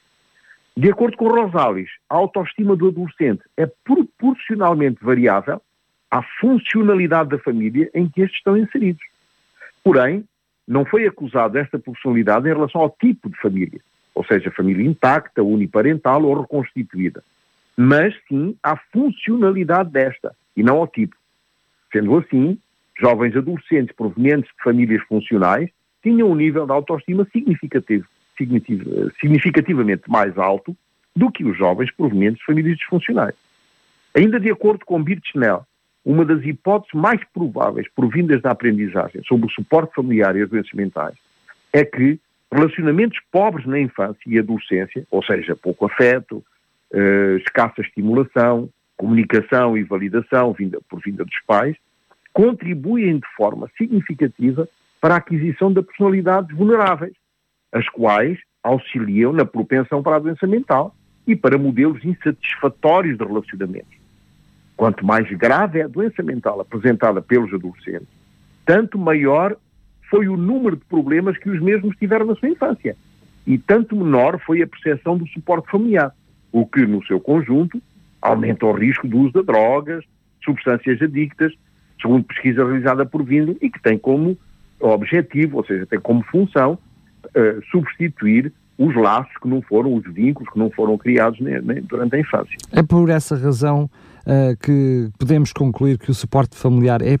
De 0.76 0.90
acordo 0.90 1.16
com 1.16 1.28
Rosales, 1.28 1.90
a 2.08 2.16
autoestima 2.16 2.76
do 2.76 2.88
adolescente 2.88 3.42
é 3.56 3.66
proporcionalmente 3.66 5.04
variável 5.04 5.60
à 6.10 6.22
funcionalidade 6.40 7.30
da 7.30 7.38
família 7.38 7.90
em 7.94 8.08
que 8.08 8.22
estes 8.22 8.38
estão 8.38 8.56
inseridos. 8.56 9.02
Porém, 9.84 10.24
não 10.66 10.84
foi 10.84 11.06
acusado 11.06 11.58
esta 11.58 11.78
proporcionalidade 11.78 12.48
em 12.48 12.52
relação 12.52 12.80
ao 12.80 12.90
tipo 12.90 13.28
de 13.28 13.36
família, 13.40 13.80
ou 14.14 14.24
seja, 14.24 14.50
família 14.50 14.86
intacta, 14.86 15.42
uniparental 15.42 16.22
ou 16.24 16.42
reconstituída, 16.42 17.22
mas 17.80 18.12
sim 18.26 18.56
à 18.60 18.76
funcionalidade 18.92 19.92
desta 19.92 20.34
e 20.56 20.64
não 20.64 20.78
ao 20.78 20.88
tipo. 20.88 21.14
Sendo 21.92 22.18
assim, 22.18 22.58
jovens 22.98 23.36
adolescentes 23.36 23.94
provenientes 23.94 24.50
de 24.50 24.64
famílias 24.64 25.00
funcionais 25.04 25.70
tinham 26.02 26.28
um 26.28 26.34
nível 26.34 26.66
de 26.66 26.72
autoestima 26.72 27.24
significativo, 27.32 28.04
significativamente 29.20 30.10
mais 30.10 30.36
alto 30.36 30.76
do 31.14 31.30
que 31.30 31.44
os 31.44 31.56
jovens 31.56 31.92
provenientes 31.92 32.40
de 32.40 32.46
famílias 32.46 32.76
disfuncionais. 32.76 33.36
Ainda 34.12 34.40
de 34.40 34.50
acordo 34.50 34.84
com 34.84 35.00
Birchnell, 35.00 35.64
uma 36.04 36.24
das 36.24 36.44
hipóteses 36.44 36.94
mais 36.94 37.20
prováveis 37.32 37.86
provindas 37.94 38.42
da 38.42 38.50
aprendizagem 38.50 39.22
sobre 39.22 39.46
o 39.46 39.50
suporte 39.50 39.94
familiar 39.94 40.34
e 40.34 40.42
as 40.42 40.50
doenças 40.50 40.72
mentais 40.72 41.14
é 41.72 41.84
que 41.84 42.18
relacionamentos 42.52 43.20
pobres 43.30 43.66
na 43.66 43.78
infância 43.78 44.20
e 44.26 44.36
adolescência, 44.36 45.06
ou 45.12 45.22
seja, 45.22 45.54
pouco 45.54 45.86
afeto, 45.86 46.44
uh, 46.92 47.36
escassa 47.38 47.80
estimulação, 47.80 48.68
comunicação 48.96 49.76
e 49.76 49.82
validação 49.82 50.52
vinda, 50.52 50.78
por 50.88 51.00
vinda 51.00 51.24
dos 51.24 51.40
pais, 51.46 51.76
contribuem 52.32 53.18
de 53.18 53.26
forma 53.36 53.70
significativa 53.76 54.68
para 55.00 55.14
a 55.14 55.18
aquisição 55.18 55.72
de 55.72 55.82
personalidades 55.82 56.56
vulneráveis, 56.56 57.14
as 57.72 57.88
quais 57.88 58.38
auxiliam 58.62 59.32
na 59.32 59.44
propensão 59.44 60.02
para 60.02 60.16
a 60.16 60.18
doença 60.18 60.46
mental 60.46 60.94
e 61.26 61.36
para 61.36 61.58
modelos 61.58 62.04
insatisfatórios 62.04 63.16
de 63.18 63.24
relacionamentos. 63.24 63.96
Quanto 64.76 65.04
mais 65.04 65.28
grave 65.36 65.80
é 65.80 65.82
a 65.82 65.88
doença 65.88 66.22
mental 66.22 66.60
apresentada 66.60 67.20
pelos 67.20 67.52
adolescentes, 67.52 68.08
tanto 68.64 68.98
maior 68.98 69.56
foi 70.08 70.28
o 70.28 70.36
número 70.36 70.76
de 70.76 70.84
problemas 70.84 71.36
que 71.38 71.50
os 71.50 71.60
mesmos 71.60 71.96
tiveram 71.96 72.26
na 72.26 72.34
sua 72.34 72.48
infância 72.48 72.96
e 73.46 73.58
tanto 73.58 73.96
menor 73.96 74.38
foi 74.40 74.62
a 74.62 74.66
percepção 74.66 75.16
do 75.16 75.26
suporte 75.28 75.70
familiar, 75.70 76.14
o 76.52 76.66
que, 76.66 76.86
no 76.86 77.04
seu 77.06 77.20
conjunto, 77.20 77.80
aumenta 78.20 78.66
o 78.66 78.72
risco 78.72 79.06
do 79.06 79.18
uso 79.18 79.32
de 79.32 79.42
drogas, 79.42 80.04
substâncias 80.44 81.00
adictas, 81.00 81.52
segundo 82.00 82.24
pesquisa 82.24 82.64
realizada 82.64 83.04
por 83.04 83.22
Vindo 83.24 83.56
e 83.60 83.70
que 83.70 83.80
tem 83.82 83.98
como 83.98 84.36
objetivo, 84.80 85.58
ou 85.58 85.64
seja, 85.64 85.86
tem 85.86 86.00
como 86.00 86.22
função 86.24 86.78
uh, 87.26 87.62
substituir 87.70 88.52
os 88.78 88.94
laços 88.94 89.32
que 89.42 89.48
não 89.48 89.60
foram, 89.60 89.94
os 89.94 90.04
vínculos 90.04 90.52
que 90.52 90.58
não 90.58 90.70
foram 90.70 90.96
criados 90.96 91.40
nem, 91.40 91.60
nem 91.60 91.82
durante 91.82 92.14
a 92.14 92.20
infância. 92.20 92.56
É 92.72 92.82
por 92.82 93.08
essa 93.10 93.36
razão 93.36 93.90
uh, 94.24 94.56
que 94.62 95.10
podemos 95.18 95.52
concluir 95.52 95.98
que 95.98 96.10
o 96.10 96.14
suporte 96.14 96.56
familiar 96.56 97.02
é 97.02 97.18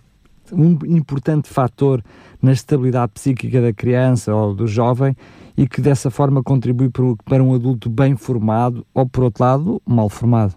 um 0.52 0.78
importante 0.86 1.48
fator 1.48 2.02
na 2.42 2.52
estabilidade 2.52 3.12
psíquica 3.12 3.60
da 3.60 3.72
criança 3.72 4.34
ou 4.34 4.54
do 4.54 4.66
jovem 4.66 5.14
e 5.56 5.66
que 5.66 5.80
dessa 5.80 6.10
forma 6.10 6.42
contribui 6.42 6.90
para 7.24 7.42
um 7.42 7.54
adulto 7.54 7.90
bem 7.90 8.16
formado 8.16 8.86
ou, 8.94 9.08
por 9.08 9.24
outro 9.24 9.42
lado, 9.42 9.82
mal 9.86 10.08
formado. 10.08 10.54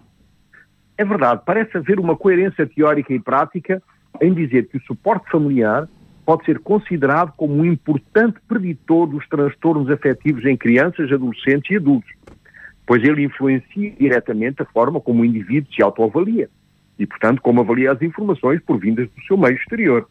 É 0.96 1.04
verdade, 1.04 1.42
parece 1.44 1.76
haver 1.76 1.98
uma 1.98 2.16
coerência 2.16 2.66
teórica 2.66 3.12
e 3.12 3.18
prática 3.18 3.82
em 4.20 4.32
dizer 4.32 4.68
que 4.68 4.76
o 4.76 4.82
suporte 4.82 5.30
familiar 5.30 5.88
pode 6.24 6.44
ser 6.44 6.60
considerado 6.60 7.32
como 7.36 7.54
um 7.54 7.64
importante 7.64 8.38
preditor 8.46 9.08
dos 9.08 9.26
transtornos 9.28 9.90
afetivos 9.90 10.44
em 10.44 10.56
crianças, 10.56 11.10
adolescentes 11.10 11.70
e 11.70 11.76
adultos, 11.76 12.10
pois 12.86 13.02
ele 13.02 13.24
influencia 13.24 13.90
diretamente 13.98 14.62
a 14.62 14.66
forma 14.66 15.00
como 15.00 15.22
o 15.22 15.24
indivíduo 15.24 15.72
se 15.74 15.82
autoavalia 15.82 16.48
e, 17.02 17.06
portanto, 17.06 17.42
como 17.42 17.60
avalia 17.60 17.92
as 17.92 18.00
informações 18.00 18.60
por 18.64 18.78
vindas 18.78 19.08
do 19.08 19.22
seu 19.26 19.36
meio 19.36 19.56
exterior. 19.56 20.06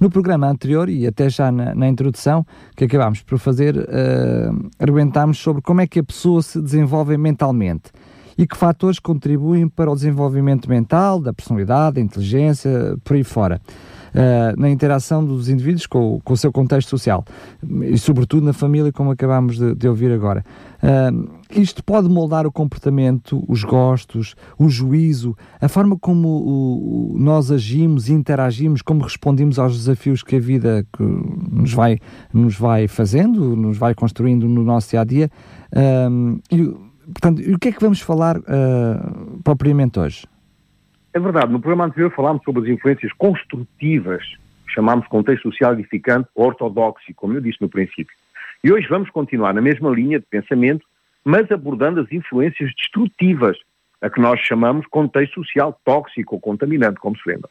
No 0.00 0.10
programa 0.10 0.48
anterior, 0.48 0.88
e 0.88 1.06
até 1.06 1.30
já 1.30 1.52
na, 1.52 1.74
na 1.74 1.88
introdução 1.88 2.44
que 2.76 2.84
acabámos 2.84 3.22
por 3.22 3.38
fazer, 3.38 3.76
uh, 3.76 4.70
argumentámos 4.78 5.38
sobre 5.38 5.62
como 5.62 5.80
é 5.80 5.86
que 5.86 6.00
a 6.00 6.04
pessoa 6.04 6.42
se 6.42 6.60
desenvolve 6.60 7.16
mentalmente 7.16 7.92
e 8.36 8.46
que 8.46 8.56
fatores 8.56 8.98
contribuem 8.98 9.68
para 9.68 9.90
o 9.90 9.94
desenvolvimento 9.94 10.68
mental, 10.68 11.20
da 11.20 11.32
personalidade, 11.32 11.94
da 11.94 12.00
inteligência, 12.02 12.98
por 13.02 13.14
aí 13.14 13.24
fora. 13.24 13.60
Uh, 14.16 14.58
na 14.58 14.70
interação 14.70 15.24
dos 15.24 15.48
indivíduos 15.48 15.86
com, 15.86 16.20
com, 16.24 16.32
o 16.32 16.36
seu 16.36 16.50
contexto 16.50 16.88
social 16.88 17.24
e, 17.82 17.98
sobretudo, 17.98 18.46
na 18.46 18.52
família, 18.52 18.90
como 18.90 19.10
acabámos 19.10 19.58
de, 19.58 19.74
de 19.74 19.88
ouvir 19.88 20.10
agora. 20.10 20.44
Uh, 20.82 21.36
isto 21.50 21.84
pode 21.84 22.08
moldar 22.08 22.46
o 22.46 22.52
comportamento, 22.52 23.44
os 23.46 23.62
gostos, 23.62 24.34
o 24.58 24.68
juízo, 24.68 25.36
a 25.60 25.68
forma 25.68 25.96
como 25.98 26.28
o, 26.28 27.14
o, 27.14 27.18
nós 27.18 27.50
agimos 27.50 28.08
interagimos, 28.08 28.82
como 28.82 29.02
respondemos 29.02 29.58
aos 29.58 29.76
desafios 29.76 30.22
que 30.22 30.36
a 30.36 30.40
vida 30.40 30.86
que 30.92 31.02
nos, 31.02 31.72
vai, 31.72 31.98
nos 32.32 32.56
vai 32.58 32.88
fazendo, 32.88 33.54
nos 33.54 33.76
vai 33.76 33.94
construindo 33.94 34.48
no 34.48 34.62
nosso 34.64 34.90
dia 34.90 35.00
a 35.00 35.04
dia. 35.04 35.30
Uh, 35.72 36.40
e, 36.50 36.64
portanto, 37.12 37.40
o 37.40 37.58
que 37.58 37.68
é 37.68 37.72
que 37.72 37.80
vamos 37.80 38.00
falar 38.00 38.40
propriamente 39.44 40.00
hoje? 40.00 40.26
É 41.16 41.18
verdade, 41.18 41.50
no 41.50 41.58
programa 41.58 41.86
anterior 41.86 42.12
falámos 42.14 42.42
sobre 42.44 42.64
as 42.64 42.68
influências 42.68 43.10
construtivas, 43.14 44.22
chamámos 44.68 45.08
contexto 45.08 45.44
social 45.44 45.72
edificante, 45.72 46.28
ortodoxo, 46.34 47.06
como 47.14 47.32
eu 47.32 47.40
disse 47.40 47.56
no 47.62 47.70
princípio. 47.70 48.14
E 48.62 48.70
hoje 48.70 48.86
vamos 48.86 49.08
continuar 49.08 49.54
na 49.54 49.62
mesma 49.62 49.88
linha 49.88 50.20
de 50.20 50.26
pensamento, 50.26 50.84
mas 51.24 51.50
abordando 51.50 52.02
as 52.02 52.12
influências 52.12 52.70
destrutivas, 52.76 53.56
a 54.02 54.10
que 54.10 54.20
nós 54.20 54.38
chamamos 54.40 54.86
contexto 54.88 55.42
social 55.42 55.80
tóxico 55.86 56.34
ou 56.34 56.40
contaminante, 56.42 57.00
como 57.00 57.16
se 57.16 57.26
lembra. 57.26 57.48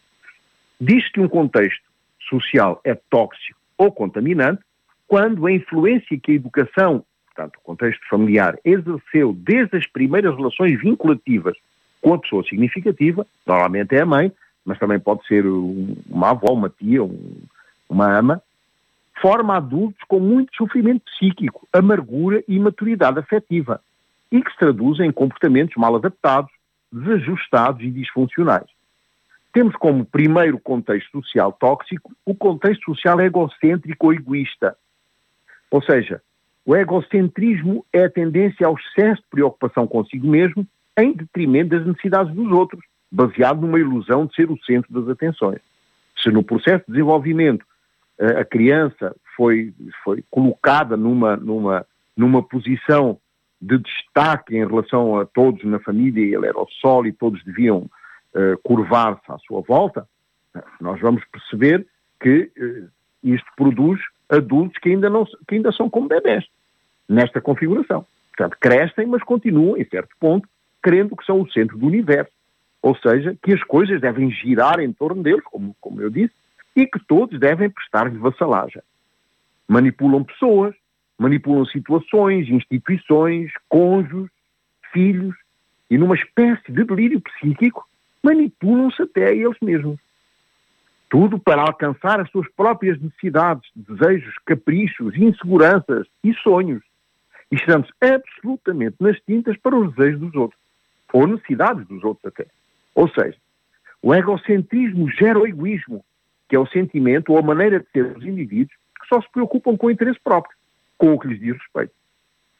Diz 0.79 1.12
que 1.12 1.19
um 1.19 1.27
contexto 1.27 1.86
social 2.29 2.79
é 2.84 2.93
tóxico 2.93 3.60
ou 3.79 3.91
contaminante 3.91 4.62
quando 5.07 5.48
a 5.48 5.51
influência 5.51 6.19
que 6.19 6.34
a 6.34 6.36
educação 6.36 7.03
portanto, 7.36 7.57
o 7.57 7.62
contexto 7.62 8.07
familiar, 8.07 8.57
exerceu 8.63 9.34
desde 9.34 9.75
as 9.75 9.88
primeiras 9.88 10.36
relações 10.36 10.79
vinculativas 10.79 11.57
com 12.05 12.13
a 12.13 12.19
pessoa 12.19 12.43
significativa, 12.43 13.25
normalmente 13.47 13.95
é 13.95 14.01
a 14.01 14.05
mãe, 14.05 14.31
mas 14.63 14.77
também 14.77 15.00
pode 15.00 15.25
ser 15.25 15.43
uma 15.43 16.29
avó, 16.29 16.53
uma 16.53 16.69
tia, 16.69 17.03
um, 17.03 17.41
uma 17.89 18.15
ama, 18.15 18.43
forma 19.19 19.57
adultos 19.57 20.03
com 20.07 20.19
muito 20.19 20.55
sofrimento 20.55 21.01
psíquico, 21.05 21.67
amargura 21.74 22.43
e 22.47 22.57
imaturidade 22.57 23.17
afetiva, 23.17 23.81
e 24.31 24.39
que 24.39 24.51
se 24.51 24.57
traduzem 24.59 25.07
em 25.07 25.12
comportamentos 25.12 25.75
mal 25.77 25.95
adaptados, 25.95 26.51
desajustados 26.91 27.81
e 27.81 27.89
disfuncionais. 27.89 28.67
Temos 29.51 29.75
como 29.75 30.05
primeiro 30.05 30.59
contexto 30.59 31.24
social 31.24 31.51
tóxico 31.53 32.12
o 32.24 32.35
contexto 32.35 32.93
social 32.93 33.19
egocêntrico 33.19 34.05
ou 34.05 34.13
egoísta. 34.13 34.77
Ou 35.71 35.81
seja, 35.81 36.21
o 36.63 36.75
egocentrismo 36.75 37.83
é 37.91 38.03
a 38.03 38.12
tendência 38.12 38.67
ao 38.67 38.77
excesso 38.77 39.24
de 39.24 39.29
preocupação 39.31 39.88
consigo 39.88 40.27
mesmo 40.27 40.67
em 40.98 41.14
detrimento 41.14 41.70
das 41.70 41.86
necessidades 41.86 42.34
dos 42.34 42.52
outros, 42.52 42.84
baseado 43.12 43.62
numa 43.62 43.80
ilusão 43.80 44.25
de 44.25 44.36
ser 44.36 44.50
o 44.50 44.58
centro 44.64 44.92
das 44.94 45.10
atenções. 45.10 45.60
Se 46.22 46.30
no 46.30 46.44
processo 46.44 46.86
de 46.88 46.94
desenvolvimento 46.94 47.66
eh, 48.20 48.40
a 48.40 48.46
criança 48.46 49.16
foi, 49.36 49.74
foi 50.04 50.24
colocada 50.30 50.96
numa, 50.96 51.36
numa, 51.36 51.86
numa 52.16 52.42
posição 52.42 53.20
de 53.62 53.78
destaque 53.78 54.56
em 54.56 54.66
relação 54.66 55.20
a 55.20 55.25
todos 55.25 55.64
na 55.64 55.80
família, 55.80 56.36
ele 56.36 56.48
era 56.48 56.60
o 56.60 56.68
sol 56.82 57.06
e 57.06 57.12
todos 57.12 57.44
deviam 57.44 57.90
uh, 58.34 58.58
curvar-se 58.64 59.24
à 59.32 59.38
sua 59.40 59.62
volta, 59.62 60.08
nós 60.80 61.00
vamos 61.00 61.24
perceber 61.25 61.86
que 62.20 62.52
uh, 62.58 62.90
isto 63.24 63.48
produz 63.56 64.00
adultos 64.30 64.78
que 64.80 64.90
ainda, 64.90 65.10
não, 65.10 65.25
que 65.48 65.56
ainda 65.56 65.72
são 65.72 65.90
como 65.90 66.08
bebés 66.08 66.46
nesta 67.08 67.42
configuração. 67.42 68.06
Portanto, 68.36 68.58
crescem, 68.60 69.06
mas 69.08 69.24
continuam, 69.24 69.78
em 69.78 69.86
certo 69.86 70.16
ponto, 70.20 70.48
crendo 70.86 71.18
que 71.18 71.25
são 71.25 71.42
o 71.42 71.51
centro 71.51 71.80
do 71.80 71.88
universo. 71.88 72.32
Ou 72.80 72.96
seja, 72.98 73.36
que 73.42 73.51
as 73.51 73.63
coisas 73.63 74.00
devem 74.00 74.30
girar 74.30 74.80
em 74.80 74.94
torno 74.94 75.24
deles, 75.24 75.44
como, 75.46 75.75
como 75.82 76.00
eu 76.00 76.12
disse, 76.12 76.32
e 76.75 76.86
que 76.86 77.00
todos 77.08 77.39
devem 77.39 77.72
prestar-lhe 77.72 78.20
vassalagem. 78.20 78.84
Manipulam 79.68 80.24
pessoas, 80.24 80.75
manipulam 81.18 81.65
situações, 81.65 82.48
instituições, 82.48 83.51
cônjuges, 83.68 84.30
filhos, 84.94 85.36
e 85.89 85.98
numa 85.98 86.13
espécie 86.13 86.72
de 86.72 86.84
delírio 86.84 87.20
psíquico, 87.20 87.83
manipulam-se 88.22 89.01
até 89.01 89.29
a 89.29 89.33
eles 89.33 89.57
mesmos. 89.64 90.00
Tudo 91.09 91.40
para 91.40 91.64
alcançar 91.64 92.20
as 92.20 92.29
suas 92.29 92.48
próprias 92.51 93.01
necessidades, 93.01 93.68
desejos, 93.75 94.36
caprichos, 94.46 95.18
inseguranças 95.18 96.05
e 96.24 96.31
sonhos. 96.36 96.83
E 97.51 97.55
estamos 97.55 97.90
absolutamente 98.00 98.98
nas 99.00 99.20
tintas 99.22 99.57
para 99.57 99.75
os 99.75 99.96
desejos 99.96 100.20
dos 100.20 100.36
outros, 100.36 100.65
ou 101.16 101.25
necessidades 101.25 101.88
dos 101.88 102.04
outros 102.04 102.25
até. 102.25 102.46
Ou 102.94 103.08
seja, 103.08 103.38
o 104.01 104.14
egocentrismo 104.14 105.10
gera 105.10 105.40
o 105.40 105.48
egoísmo, 105.48 106.04
que 106.50 106.58
é 106.58 106.60
o 106.60 106.68
sentimento 106.68 107.32
ou 107.32 107.40
a 107.40 107.42
maneira 107.42 107.80
de 107.80 107.86
ser 107.90 108.14
dos 108.14 108.25
indivíduos 108.25 108.75
que 109.00 109.08
só 109.08 109.22
se 109.22 109.32
preocupam 109.32 109.78
com 109.78 109.88
o 109.88 109.92
interesse 109.92 110.20
próprio, 110.22 110.54
com 110.98 111.14
o 111.14 111.20
que 111.20 111.30
lhes 111.30 111.40
diz 111.40 111.54
respeito. 111.54 111.94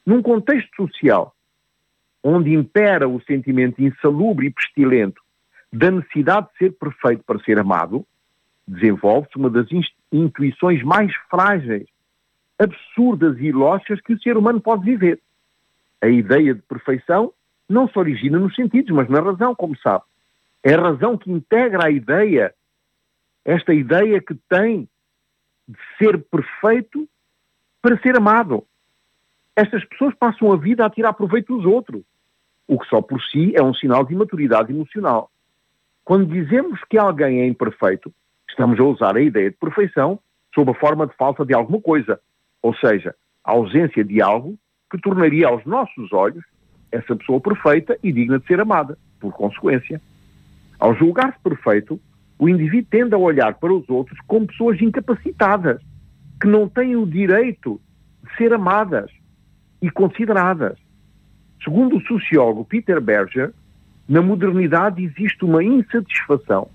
Num 0.06 0.22
contexto 0.22 0.70
social 0.74 1.34
onde 2.24 2.54
impera 2.54 3.06
o 3.06 3.20
sentimento 3.24 3.82
insalubre 3.82 4.46
e 4.46 4.50
pestilento 4.50 5.20
da 5.70 5.90
necessidade 5.90 6.48
de 6.52 6.58
ser 6.58 6.72
perfeito 6.72 7.24
para 7.24 7.38
ser 7.40 7.58
amado, 7.58 8.06
desenvolve-se 8.66 9.36
uma 9.36 9.50
das 9.50 9.66
intuições 10.10 10.82
mais 10.82 11.14
frágeis, 11.30 11.86
absurdas 12.58 13.38
e 13.38 13.44
ilógicas 13.44 14.00
que 14.00 14.14
o 14.14 14.20
ser 14.20 14.38
humano 14.38 14.62
pode 14.62 14.82
viver. 14.82 15.20
A 16.00 16.08
ideia 16.08 16.54
de 16.54 16.62
perfeição 16.62 17.32
não 17.68 17.88
se 17.88 17.98
origina 17.98 18.38
nos 18.38 18.54
sentidos, 18.54 18.94
mas 18.94 19.08
na 19.08 19.20
razão, 19.20 19.54
como 19.54 19.76
sabe. 19.78 20.04
É 20.62 20.74
a 20.74 20.80
razão 20.80 21.16
que 21.16 21.30
integra 21.30 21.86
a 21.86 21.90
ideia, 21.90 22.54
esta 23.44 23.72
ideia 23.72 24.20
que 24.20 24.34
tem 24.48 24.88
de 25.68 25.78
ser 25.98 26.22
perfeito 26.24 27.08
para 27.82 27.98
ser 28.00 28.16
amado. 28.16 28.64
Estas 29.54 29.84
pessoas 29.84 30.14
passam 30.14 30.52
a 30.52 30.56
vida 30.56 30.84
a 30.84 30.90
tirar 30.90 31.12
proveito 31.12 31.56
dos 31.56 31.64
outros, 31.64 32.02
o 32.68 32.78
que 32.78 32.88
só 32.88 33.00
por 33.00 33.22
si 33.22 33.52
é 33.54 33.62
um 33.62 33.74
sinal 33.74 34.04
de 34.04 34.12
imaturidade 34.12 34.72
emocional. 34.72 35.30
Quando 36.04 36.26
dizemos 36.26 36.80
que 36.88 36.98
alguém 36.98 37.40
é 37.40 37.46
imperfeito, 37.46 38.12
estamos 38.48 38.78
a 38.78 38.84
usar 38.84 39.16
a 39.16 39.20
ideia 39.20 39.50
de 39.50 39.56
perfeição 39.56 40.18
sob 40.54 40.70
a 40.70 40.74
forma 40.74 41.06
de 41.06 41.14
falta 41.16 41.44
de 41.44 41.54
alguma 41.54 41.80
coisa, 41.80 42.20
ou 42.62 42.74
seja, 42.76 43.14
a 43.44 43.52
ausência 43.52 44.04
de 44.04 44.22
algo 44.22 44.58
que 44.90 44.98
tornaria 44.98 45.48
aos 45.48 45.64
nossos 45.64 46.12
olhos 46.12 46.44
essa 46.96 47.16
pessoa 47.16 47.40
perfeita 47.40 47.98
e 48.02 48.12
digna 48.12 48.38
de 48.38 48.46
ser 48.46 48.60
amada, 48.60 48.98
por 49.20 49.32
consequência. 49.32 50.00
Ao 50.78 50.94
julgar-se 50.94 51.38
perfeito, 51.42 52.00
o 52.38 52.48
indivíduo 52.48 52.88
tende 52.90 53.14
a 53.14 53.18
olhar 53.18 53.54
para 53.54 53.72
os 53.72 53.88
outros 53.88 54.18
como 54.26 54.46
pessoas 54.46 54.80
incapacitadas, 54.80 55.80
que 56.40 56.46
não 56.46 56.68
têm 56.68 56.96
o 56.96 57.06
direito 57.06 57.80
de 58.22 58.36
ser 58.36 58.52
amadas 58.52 59.10
e 59.80 59.90
consideradas. 59.90 60.78
Segundo 61.62 61.96
o 61.96 62.02
sociólogo 62.02 62.64
Peter 62.64 63.00
Berger, 63.00 63.52
na 64.08 64.22
modernidade 64.22 65.02
existe 65.02 65.44
uma 65.44 65.64
insatisfação 65.64 66.68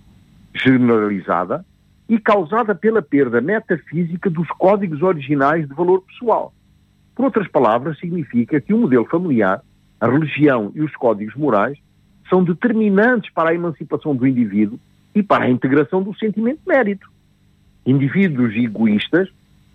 generalizada 0.54 1.64
e 2.10 2.20
causada 2.20 2.76
pela 2.76 3.02
perda 3.02 3.40
metafísica 3.40 4.30
dos 4.30 4.48
códigos 4.50 5.02
originais 5.02 5.68
de 5.68 5.74
valor 5.74 6.02
pessoal. 6.02 6.54
Por 7.16 7.26
outras 7.26 7.48
palavras, 7.48 7.98
significa 8.00 8.60
que 8.60 8.74
o 8.74 8.80
modelo 8.80 9.06
familiar, 9.06 9.62
a 10.02 10.08
religião 10.08 10.72
e 10.74 10.82
os 10.82 10.94
códigos 10.96 11.36
morais 11.36 11.78
são 12.28 12.44
determinantes 12.44 13.32
para 13.32 13.52
a 13.52 13.54
emancipação 13.54 14.16
do 14.16 14.26
indivíduo 14.26 14.80
e 15.14 15.22
para 15.22 15.44
a 15.44 15.50
integração 15.50 16.02
do 16.02 16.18
sentimento 16.18 16.60
de 16.62 16.68
mérito. 16.68 17.08
Indivíduos 17.86 18.56
egoístas 18.56 19.30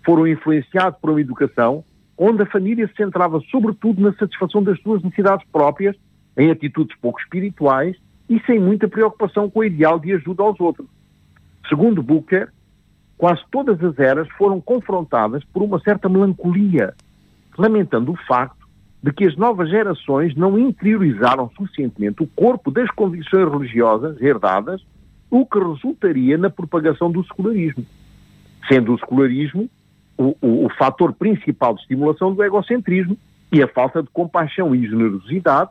foram 0.05 0.27
influenciados 0.27 0.99
por 0.99 1.11
uma 1.11 1.21
educação 1.21 1.83
onde 2.17 2.41
a 2.41 2.45
família 2.47 2.87
se 2.87 2.95
centrava 2.95 3.39
sobretudo 3.51 4.01
na 4.01 4.11
satisfação 4.13 4.61
das 4.61 4.79
suas 4.81 5.01
necessidades 5.01 5.47
próprias, 5.51 5.95
em 6.35 6.51
atitudes 6.51 6.97
pouco 6.99 7.19
espirituais 7.21 7.95
e 8.29 8.39
sem 8.41 8.59
muita 8.59 8.87
preocupação 8.87 9.49
com 9.49 9.59
o 9.59 9.63
ideal 9.63 9.99
de 9.99 10.11
ajuda 10.13 10.43
aos 10.43 10.59
outros. 10.59 10.87
Segundo 11.69 12.03
Booker, 12.03 12.49
quase 13.17 13.41
todas 13.51 13.81
as 13.83 13.97
eras 13.97 14.27
foram 14.37 14.59
confrontadas 14.59 15.43
por 15.53 15.63
uma 15.63 15.79
certa 15.79 16.09
melancolia, 16.09 16.93
lamentando 17.57 18.11
o 18.11 18.17
facto 18.27 18.56
de 19.01 19.11
que 19.13 19.25
as 19.25 19.35
novas 19.35 19.69
gerações 19.69 20.35
não 20.35 20.57
interiorizaram 20.57 21.49
suficientemente 21.55 22.23
o 22.23 22.27
corpo 22.27 22.71
das 22.71 22.89
convicções 22.91 23.49
religiosas 23.49 24.19
herdadas, 24.21 24.83
o 25.29 25.45
que 25.45 25.59
resultaria 25.59 26.37
na 26.37 26.49
propagação 26.49 27.11
do 27.11 27.23
secularismo. 27.25 27.85
Sendo 28.67 28.93
o 28.93 28.99
secularismo 28.99 29.69
o, 30.17 30.35
o, 30.41 30.65
o 30.65 30.69
fator 30.69 31.13
principal 31.13 31.75
de 31.75 31.81
estimulação 31.81 32.33
do 32.33 32.43
egocentrismo 32.43 33.17
e 33.51 33.61
a 33.61 33.67
falta 33.67 34.01
de 34.01 34.09
compaixão 34.09 34.73
e 34.75 34.87
generosidade 34.87 35.69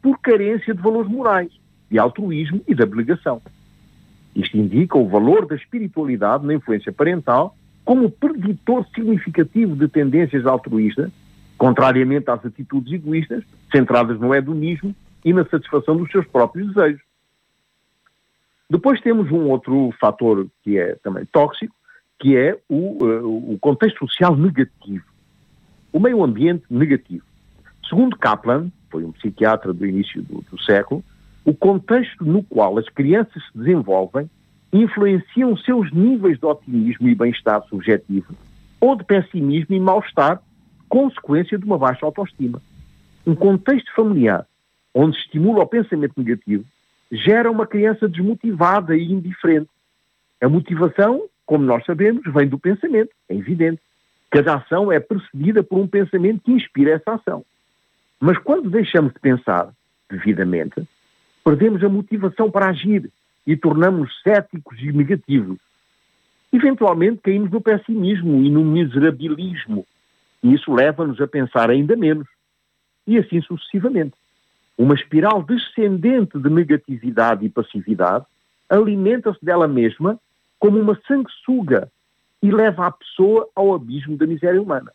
por 0.00 0.18
carência 0.20 0.72
de 0.72 0.80
valores 0.80 1.10
morais, 1.10 1.50
de 1.90 1.98
altruísmo 1.98 2.62
e 2.66 2.74
de 2.74 2.82
abnegação. 2.82 3.42
Isto 4.34 4.56
indica 4.56 4.96
o 4.96 5.08
valor 5.08 5.46
da 5.46 5.56
espiritualidade 5.56 6.46
na 6.46 6.54
influência 6.54 6.92
parental 6.92 7.56
como 7.84 8.10
preditor 8.10 8.86
significativo 8.94 9.74
de 9.74 9.88
tendências 9.88 10.46
altruístas, 10.46 11.10
contrariamente 11.58 12.30
às 12.30 12.44
atitudes 12.46 12.92
egoístas, 12.92 13.44
centradas 13.70 14.18
no 14.18 14.32
hedonismo 14.34 14.94
e 15.24 15.32
na 15.32 15.44
satisfação 15.44 15.96
dos 15.96 16.10
seus 16.10 16.26
próprios 16.26 16.68
desejos. 16.68 17.02
Depois 18.70 19.00
temos 19.00 19.30
um 19.30 19.48
outro 19.50 19.92
fator 20.00 20.46
que 20.62 20.78
é 20.78 20.94
também 20.96 21.24
tóxico, 21.26 21.74
que 22.18 22.36
é 22.36 22.58
o, 22.68 23.04
uh, 23.04 23.52
o 23.54 23.58
contexto 23.58 24.06
social 24.06 24.36
negativo, 24.36 25.04
o 25.92 25.98
meio 25.98 26.22
ambiente 26.22 26.64
negativo. 26.70 27.24
Segundo 27.88 28.16
Kaplan, 28.16 28.70
foi 28.90 29.04
um 29.04 29.12
psiquiatra 29.12 29.72
do 29.72 29.86
início 29.86 30.22
do, 30.22 30.44
do 30.50 30.60
século, 30.62 31.02
o 31.44 31.54
contexto 31.54 32.24
no 32.24 32.42
qual 32.42 32.78
as 32.78 32.88
crianças 32.88 33.42
se 33.50 33.58
desenvolvem 33.58 34.28
influenciam 34.72 35.56
seus 35.56 35.90
níveis 35.92 36.38
de 36.38 36.44
otimismo 36.44 37.08
e 37.08 37.14
bem-estar 37.14 37.62
subjetivo 37.68 38.34
ou 38.80 38.94
de 38.94 39.04
pessimismo 39.04 39.74
e 39.74 39.80
mal-estar, 39.80 40.40
consequência 40.88 41.58
de 41.58 41.64
uma 41.64 41.78
baixa 41.78 42.04
autoestima. 42.04 42.62
Um 43.26 43.34
contexto 43.34 43.94
familiar 43.94 44.46
onde 44.94 45.16
se 45.16 45.22
estimula 45.24 45.62
o 45.62 45.66
pensamento 45.66 46.14
negativo 46.16 46.64
gera 47.10 47.50
uma 47.50 47.66
criança 47.66 48.08
desmotivada 48.08 48.96
e 48.96 49.12
indiferente. 49.12 49.68
A 50.40 50.48
motivação, 50.48 51.24
como 51.46 51.64
nós 51.64 51.84
sabemos, 51.84 52.22
vem 52.32 52.48
do 52.48 52.58
pensamento, 52.58 53.10
é 53.28 53.34
evidente. 53.34 53.80
Cada 54.30 54.56
ação 54.56 54.92
é 54.92 55.00
precedida 55.00 55.62
por 55.62 55.78
um 55.78 55.86
pensamento 55.86 56.42
que 56.42 56.52
inspira 56.52 56.92
essa 56.92 57.14
ação. 57.14 57.44
Mas 58.20 58.36
quando 58.38 58.68
deixamos 58.68 59.12
de 59.12 59.20
pensar 59.20 59.70
devidamente, 60.10 60.86
perdemos 61.44 61.82
a 61.82 61.88
motivação 61.88 62.50
para 62.50 62.68
agir 62.68 63.10
e 63.46 63.56
tornamos 63.56 64.10
céticos 64.22 64.78
e 64.80 64.92
negativos. 64.92 65.58
Eventualmente 66.52 67.20
caímos 67.22 67.50
no 67.50 67.60
pessimismo 67.60 68.42
e 68.42 68.50
no 68.50 68.64
miserabilismo, 68.64 69.86
e 70.42 70.54
isso 70.54 70.72
leva-nos 70.72 71.20
a 71.20 71.26
pensar 71.26 71.70
ainda 71.70 71.96
menos. 71.96 72.26
E 73.06 73.18
assim 73.18 73.40
sucessivamente. 73.42 74.14
Uma 74.76 74.94
espiral 74.94 75.42
descendente 75.42 76.38
de 76.38 76.48
negatividade 76.48 77.44
e 77.44 77.48
passividade 77.48 78.24
alimenta-se 78.68 79.44
dela 79.44 79.66
mesma 79.66 80.18
como 80.58 80.78
uma 80.78 80.98
sanguessuga 81.06 81.90
e 82.42 82.50
leva 82.50 82.86
a 82.86 82.92
pessoa 82.92 83.48
ao 83.54 83.74
abismo 83.74 84.16
da 84.16 84.26
miséria 84.26 84.62
humana. 84.62 84.92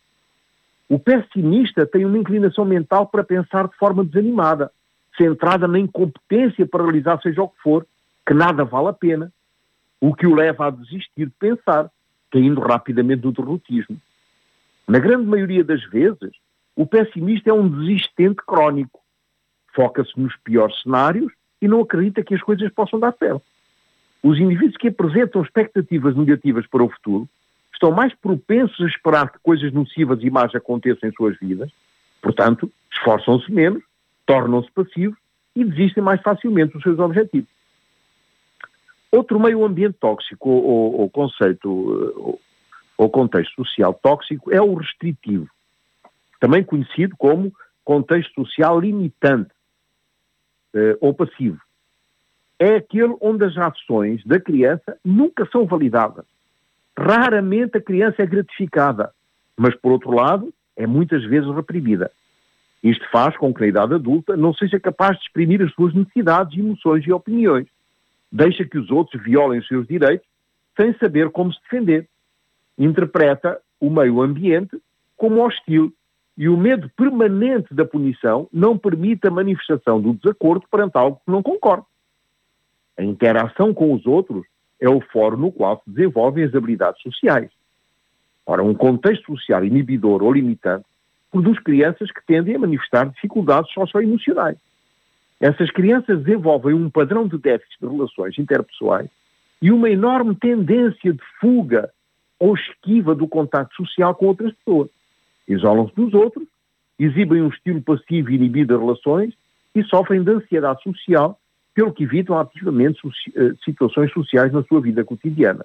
O 0.88 0.98
pessimista 0.98 1.86
tem 1.86 2.04
uma 2.04 2.18
inclinação 2.18 2.64
mental 2.64 3.06
para 3.06 3.24
pensar 3.24 3.68
de 3.68 3.76
forma 3.76 4.04
desanimada, 4.04 4.70
centrada 5.16 5.66
na 5.66 5.78
incompetência 5.78 6.66
para 6.66 6.82
realizar 6.82 7.20
seja 7.20 7.42
o 7.42 7.48
que 7.48 7.60
for, 7.62 7.86
que 8.26 8.34
nada 8.34 8.64
vale 8.64 8.88
a 8.88 8.92
pena, 8.92 9.32
o 10.00 10.14
que 10.14 10.26
o 10.26 10.34
leva 10.34 10.66
a 10.66 10.70
desistir 10.70 11.26
de 11.26 11.32
pensar, 11.38 11.90
caindo 12.30 12.60
rapidamente 12.60 13.24
no 13.24 13.32
derrotismo. 13.32 13.96
Na 14.86 14.98
grande 14.98 15.26
maioria 15.26 15.64
das 15.64 15.82
vezes, 15.84 16.32
o 16.76 16.86
pessimista 16.86 17.50
é 17.50 17.52
um 17.52 17.68
desistente 17.68 18.42
crónico, 18.46 19.00
foca-se 19.74 20.18
nos 20.18 20.36
piores 20.38 20.80
cenários 20.82 21.32
e 21.60 21.68
não 21.68 21.80
acredita 21.80 22.22
que 22.22 22.34
as 22.34 22.42
coisas 22.42 22.70
possam 22.72 23.00
dar 23.00 23.14
certo. 23.18 23.42
Os 24.22 24.38
indivíduos 24.38 24.76
que 24.76 24.88
apresentam 24.88 25.42
expectativas 25.42 26.16
negativas 26.16 26.66
para 26.66 26.82
o 26.82 26.88
futuro 26.88 27.28
estão 27.72 27.90
mais 27.90 28.14
propensos 28.14 28.80
a 28.80 28.88
esperar 28.88 29.30
que 29.30 29.38
coisas 29.42 29.72
nocivas 29.72 30.22
e 30.22 30.30
más 30.30 30.54
aconteçam 30.54 31.08
em 31.08 31.12
suas 31.12 31.38
vidas, 31.38 31.70
portanto, 32.22 32.70
esforçam-se 32.90 33.50
menos, 33.52 33.82
tornam-se 34.26 34.70
passivos 34.70 35.18
e 35.54 35.64
desistem 35.64 36.02
mais 36.02 36.20
facilmente 36.22 36.72
dos 36.72 36.82
seus 36.82 36.98
objetivos. 36.98 37.48
Outro 39.10 39.38
meio 39.38 39.64
ambiente 39.64 39.96
tóxico, 40.00 40.48
ou, 40.48 41.00
ou, 41.00 41.10
conceito, 41.10 42.38
contexto 43.14 43.54
social 43.64 43.94
tóxico, 43.94 44.52
é 44.52 44.60
o 44.60 44.74
restritivo, 44.74 45.48
também 46.40 46.64
conhecido 46.64 47.14
como 47.16 47.54
contexto 47.84 48.44
social 48.44 48.80
limitante, 48.80 49.52
uh, 50.74 50.98
ou 51.00 51.14
passivo, 51.14 51.60
é 52.58 52.74
aquele 52.74 53.14
onde 53.20 53.44
as 53.44 53.56
ações 53.56 54.24
da 54.24 54.40
criança 54.40 54.98
nunca 55.04 55.46
são 55.52 55.64
validadas. 55.64 56.24
Raramente 56.98 57.78
a 57.78 57.80
criança 57.80 58.20
é 58.20 58.26
gratificada, 58.26 59.12
mas, 59.56 59.76
por 59.76 59.92
outro 59.92 60.10
lado, 60.10 60.52
é 60.76 60.84
muitas 60.84 61.24
vezes 61.24 61.48
reprimida. 61.54 62.10
Isto 62.82 63.08
faz 63.12 63.36
com 63.36 63.54
que 63.54 63.60
na 63.60 63.68
idade 63.68 63.94
adulta 63.94 64.36
não 64.36 64.52
seja 64.52 64.80
capaz 64.80 65.16
de 65.18 65.24
exprimir 65.24 65.62
as 65.62 65.72
suas 65.72 65.94
necessidades, 65.94 66.58
emoções 66.58 67.06
e 67.06 67.12
opiniões. 67.12 67.68
Deixa 68.30 68.64
que 68.64 68.76
os 68.76 68.90
outros 68.90 69.22
violem 69.22 69.60
os 69.60 69.68
seus 69.68 69.86
direitos 69.86 70.26
sem 70.76 70.92
saber 70.98 71.30
como 71.30 71.52
se 71.52 71.60
defender. 71.62 72.08
Interpreta 72.78 73.60
o 73.80 73.90
meio 73.90 74.20
ambiente 74.20 74.80
como 75.16 75.44
hostil 75.44 75.92
e 76.36 76.48
o 76.48 76.56
medo 76.56 76.90
permanente 76.96 77.72
da 77.72 77.84
punição 77.84 78.48
não 78.52 78.76
permite 78.76 79.26
a 79.26 79.30
manifestação 79.30 80.00
do 80.00 80.14
desacordo 80.14 80.66
perante 80.70 80.96
algo 80.96 81.20
que 81.24 81.30
não 81.30 81.42
concorda. 81.42 81.84
A 82.98 83.02
interação 83.02 83.72
com 83.72 83.92
os 83.92 84.06
outros 84.06 84.44
é 84.80 84.88
o 84.88 85.00
fórum 85.00 85.36
no 85.36 85.52
qual 85.52 85.80
se 85.84 85.90
desenvolvem 85.90 86.44
as 86.44 86.54
habilidades 86.54 87.00
sociais. 87.02 87.50
Ora, 88.46 88.62
um 88.62 88.74
contexto 88.74 89.26
social 89.36 89.64
inibidor 89.64 90.22
ou 90.22 90.32
limitante 90.32 90.84
produz 91.30 91.58
crianças 91.60 92.10
que 92.10 92.24
tendem 92.26 92.56
a 92.56 92.58
manifestar 92.58 93.08
dificuldades 93.08 93.72
socioemocionais. 93.72 94.58
Essas 95.40 95.70
crianças 95.70 96.22
desenvolvem 96.22 96.74
um 96.74 96.90
padrão 96.90 97.26
de 97.26 97.38
déficit 97.38 97.78
de 97.80 97.86
relações 97.86 98.38
interpessoais 98.38 99.08
e 99.60 99.70
uma 99.70 99.90
enorme 99.90 100.34
tendência 100.36 101.12
de 101.12 101.22
fuga 101.40 101.90
ou 102.44 102.54
esquiva 102.54 103.14
do 103.14 103.26
contato 103.26 103.74
social 103.74 104.14
com 104.14 104.26
outras 104.26 104.52
pessoas 104.52 104.90
isolam-se 105.48 105.94
dos 105.94 106.12
outros, 106.12 106.46
exibem 106.98 107.40
um 107.40 107.48
estilo 107.48 107.80
passivo 107.80 108.30
e 108.30 108.34
inibido 108.34 108.74
de 108.74 108.80
relações 108.84 109.32
e 109.74 109.82
sofrem 109.84 110.22
de 110.22 110.30
ansiedade 110.30 110.82
social, 110.82 111.38
pelo 111.74 111.92
que 111.92 112.04
evitam 112.04 112.38
ativamente 112.38 113.00
eh, 113.34 113.52
situações 113.64 114.12
sociais 114.12 114.52
na 114.52 114.62
sua 114.64 114.80
vida 114.82 115.02
cotidiana. 115.04 115.64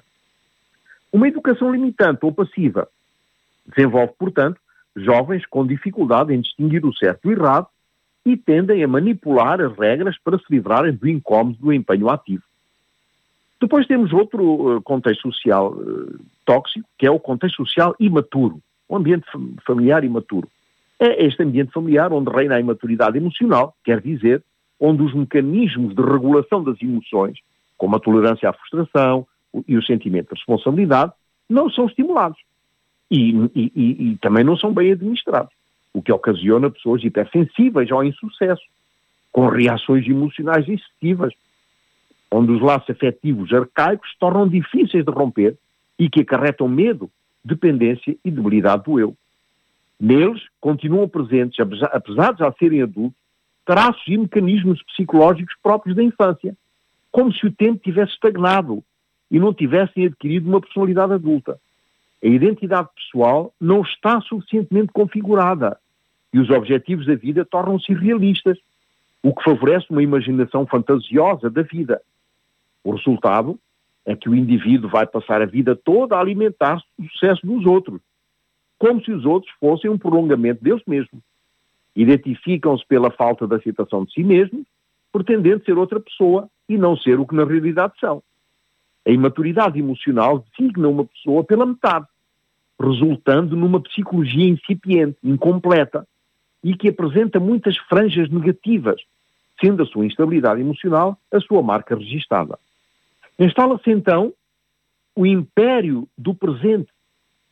Uma 1.11 1.27
educação 1.27 1.69
limitante 1.69 2.19
ou 2.23 2.31
passiva 2.31 2.87
desenvolve, 3.67 4.13
portanto, 4.17 4.59
jovens 4.95 5.45
com 5.45 5.67
dificuldade 5.67 6.33
em 6.33 6.39
distinguir 6.39 6.85
o 6.85 6.95
certo 6.95 7.23
do 7.23 7.31
errado 7.33 7.67
e 8.25 8.37
tendem 8.37 8.83
a 8.83 8.87
manipular 8.87 9.59
as 9.59 9.77
regras 9.77 10.17
para 10.17 10.37
se 10.37 10.45
livrarem 10.49 10.93
do 10.93 11.09
incómodo 11.09 11.57
do 11.59 11.73
empenho 11.73 12.09
ativo. 12.09 12.43
Depois 13.61 13.85
temos 13.87 14.13
outro 14.13 14.77
uh, 14.77 14.81
contexto 14.81 15.31
social 15.33 15.73
uh, 15.73 16.19
tóxico, 16.45 16.87
que 16.97 17.05
é 17.05 17.11
o 17.11 17.19
contexto 17.19 17.65
social 17.65 17.95
imaturo 17.99 18.61
um 18.89 18.97
ambiente 18.97 19.25
familiar 19.65 20.03
imaturo. 20.03 20.49
É 20.99 21.23
este 21.25 21.43
ambiente 21.43 21.71
familiar 21.71 22.11
onde 22.11 22.31
reina 22.31 22.55
a 22.55 22.59
imaturidade 22.59 23.17
emocional, 23.17 23.75
quer 23.85 24.01
dizer, 24.01 24.43
onde 24.79 25.03
os 25.03 25.13
mecanismos 25.13 25.95
de 25.95 26.01
regulação 26.01 26.63
das 26.63 26.81
emoções, 26.81 27.37
como 27.77 27.95
a 27.95 27.99
tolerância 27.99 28.49
à 28.49 28.53
frustração 28.53 29.25
e 29.67 29.77
o 29.77 29.83
sentimento 29.83 30.29
de 30.29 30.35
responsabilidade, 30.35 31.13
não 31.49 31.69
são 31.69 31.85
estimulados. 31.85 32.39
E, 33.11 33.31
e, 33.55 33.71
e, 33.75 34.11
e 34.11 34.17
também 34.17 34.43
não 34.43 34.57
são 34.57 34.73
bem 34.73 34.91
administrados, 34.91 35.51
o 35.93 36.01
que 36.01 36.11
ocasiona 36.11 36.69
pessoas 36.69 37.03
hipersensíveis 37.03 37.91
ao 37.91 38.03
insucesso, 38.03 38.63
com 39.31 39.47
reações 39.47 40.07
emocionais 40.07 40.67
excessivas, 40.67 41.33
onde 42.31 42.51
os 42.51 42.61
laços 42.61 42.89
afetivos 42.89 43.51
arcaicos 43.53 44.09
se 44.11 44.19
tornam 44.19 44.47
difíceis 44.47 45.03
de 45.03 45.11
romper 45.11 45.57
e 45.97 46.09
que 46.09 46.21
acarretam 46.21 46.67
medo, 46.67 47.09
dependência 47.43 48.15
e 48.23 48.31
debilidade 48.31 48.83
do 48.83 48.99
eu. 48.99 49.15
Neles 49.99 50.41
continuam 50.61 51.09
presentes, 51.09 51.59
apesar 51.91 52.33
de 52.33 52.39
já 52.39 52.51
serem 52.53 52.81
adultos, 52.81 53.19
traços 53.65 54.07
e 54.07 54.17
mecanismos 54.17 54.81
psicológicos 54.83 55.55
próprios 55.61 55.95
da 55.95 56.03
infância, 56.03 56.55
como 57.11 57.33
se 57.33 57.45
o 57.45 57.51
tempo 57.51 57.81
tivesse 57.83 58.13
estagnado 58.13 58.83
e 59.29 59.39
não 59.39 59.53
tivessem 59.53 60.05
adquirido 60.05 60.47
uma 60.47 60.61
personalidade 60.61 61.13
adulta. 61.13 61.59
A 62.23 62.27
identidade 62.27 62.89
pessoal 62.95 63.53
não 63.59 63.81
está 63.81 64.21
suficientemente 64.21 64.91
configurada 64.91 65.77
e 66.33 66.39
os 66.39 66.49
objetivos 66.49 67.05
da 67.05 67.15
vida 67.15 67.45
tornam-se 67.45 67.91
irrealistas, 67.91 68.57
o 69.21 69.33
que 69.33 69.43
favorece 69.43 69.87
uma 69.89 70.03
imaginação 70.03 70.65
fantasiosa 70.65 71.49
da 71.49 71.61
vida. 71.61 72.01
O 72.83 72.91
resultado 72.91 73.59
é 74.05 74.15
que 74.15 74.29
o 74.29 74.35
indivíduo 74.35 74.89
vai 74.89 75.05
passar 75.05 75.41
a 75.41 75.45
vida 75.45 75.75
toda 75.75 76.15
a 76.15 76.19
alimentar-se 76.19 76.85
do 76.97 77.07
sucesso 77.09 77.45
dos 77.45 77.65
outros, 77.65 78.01
como 78.77 79.03
se 79.03 79.11
os 79.11 79.25
outros 79.25 79.53
fossem 79.59 79.89
um 79.89 79.97
prolongamento 79.97 80.63
deles 80.63 80.81
mesmos. 80.87 81.21
Identificam-se 81.95 82.85
pela 82.87 83.11
falta 83.11 83.45
de 83.45 83.55
aceitação 83.55 84.05
de 84.05 84.13
si 84.13 84.23
mesmos, 84.23 84.65
pretendendo 85.11 85.63
ser 85.65 85.77
outra 85.77 85.99
pessoa 85.99 86.49
e 86.67 86.77
não 86.77 86.95
ser 86.95 87.19
o 87.19 87.25
que 87.25 87.35
na 87.35 87.43
realidade 87.43 87.93
são. 87.99 88.23
A 89.05 89.11
imaturidade 89.11 89.79
emocional 89.79 90.45
designa 90.57 90.87
uma 90.87 91.05
pessoa 91.05 91.43
pela 91.43 91.65
metade, 91.65 92.05
resultando 92.79 93.55
numa 93.55 93.81
psicologia 93.81 94.47
incipiente, 94.47 95.17
incompleta, 95.23 96.07
e 96.63 96.75
que 96.75 96.89
apresenta 96.89 97.39
muitas 97.39 97.77
franjas 97.77 98.29
negativas, 98.29 99.01
sendo 99.59 99.83
a 99.83 99.85
sua 99.85 100.05
instabilidade 100.05 100.61
emocional 100.61 101.17
a 101.31 101.39
sua 101.39 101.61
marca 101.61 101.95
registada. 101.95 102.57
Instala-se 103.39 103.89
então 103.89 104.33
o 105.15 105.25
império 105.25 106.07
do 106.17 106.35
presente, 106.35 106.89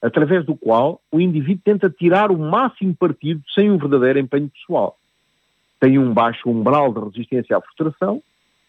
através 0.02 0.46
do 0.46 0.56
qual 0.56 1.02
o 1.12 1.20
indivíduo 1.20 1.62
tenta 1.64 1.90
tirar 1.90 2.30
o 2.30 2.38
máximo 2.38 2.94
partido 2.96 3.42
sem 3.54 3.72
um 3.72 3.78
verdadeiro 3.78 4.20
empenho 4.20 4.50
pessoal. 4.50 4.98
Tem 5.80 5.98
um 5.98 6.14
baixo 6.14 6.50
umbral 6.50 6.94
de 6.94 7.00
resistência 7.00 7.58
à 7.58 7.62
frustração, 7.62 8.22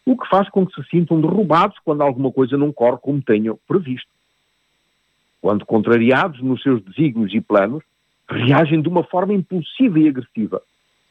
o 0.05 0.17
que 0.17 0.27
faz 0.29 0.49
com 0.49 0.65
que 0.65 0.73
se 0.73 0.89
sintam 0.89 1.19
derrubados 1.19 1.77
quando 1.83 2.01
alguma 2.01 2.31
coisa 2.31 2.57
não 2.57 2.71
corre 2.71 2.97
como 2.97 3.21
tenham 3.21 3.59
previsto. 3.67 4.09
Quando 5.41 5.65
contrariados 5.65 6.41
nos 6.41 6.61
seus 6.63 6.81
desígnios 6.83 7.33
e 7.33 7.41
planos, 7.41 7.83
reagem 8.29 8.81
de 8.81 8.87
uma 8.87 9.03
forma 9.03 9.33
impulsiva 9.33 9.99
e 9.99 10.07
agressiva, 10.07 10.61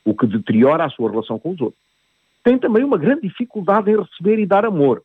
o 0.05 0.15
que 0.15 0.27
deteriora 0.27 0.85
a 0.85 0.91
sua 0.91 1.11
relação 1.11 1.39
com 1.39 1.51
os 1.51 1.61
outros. 1.61 1.83
Tem 2.43 2.59
também 2.59 2.85
uma 2.85 2.99
grande 2.99 3.23
dificuldade 3.23 3.91
em 3.91 3.97
receber 3.97 4.39
e 4.39 4.47
dar 4.47 4.65
amor, 4.65 5.03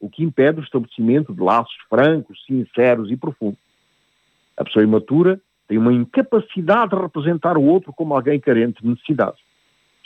o 0.00 0.08
que 0.08 0.22
impede 0.22 0.60
o 0.60 0.64
estabelecimento 0.64 1.34
de 1.34 1.40
laços 1.40 1.76
francos, 1.88 2.44
sinceros 2.46 3.10
e 3.10 3.16
profundos. 3.16 3.58
A 4.56 4.64
pessoa 4.64 4.84
imatura 4.84 5.40
tem 5.68 5.78
uma 5.78 5.92
incapacidade 5.92 6.94
de 6.94 7.00
representar 7.00 7.56
o 7.56 7.64
outro 7.64 7.92
como 7.92 8.14
alguém 8.14 8.38
carente 8.38 8.82
de 8.82 8.88
necessidades. 8.88 9.40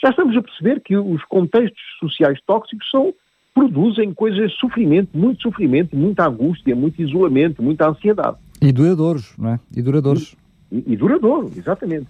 Já 0.01 0.09
estamos 0.09 0.35
a 0.35 0.41
perceber 0.41 0.81
que 0.81 0.97
os 0.97 1.23
contextos 1.25 1.81
sociais 1.99 2.39
tóxicos 2.45 2.89
são, 2.89 3.13
produzem 3.53 4.13
coisas 4.13 4.51
de 4.51 4.57
sofrimento, 4.57 5.15
muito 5.15 5.43
sofrimento, 5.43 5.95
muita 5.95 6.27
angústia, 6.27 6.75
muito 6.75 7.01
isolamento, 7.01 7.61
muita 7.61 7.89
ansiedade. 7.89 8.37
E 8.61 8.71
duradouros, 8.71 9.37
não 9.37 9.51
é? 9.51 9.59
E 9.75 9.81
duradouros. 9.81 10.35
E, 10.71 10.83
e 10.87 10.95
duradouro, 10.95 11.51
exatamente. 11.55 12.07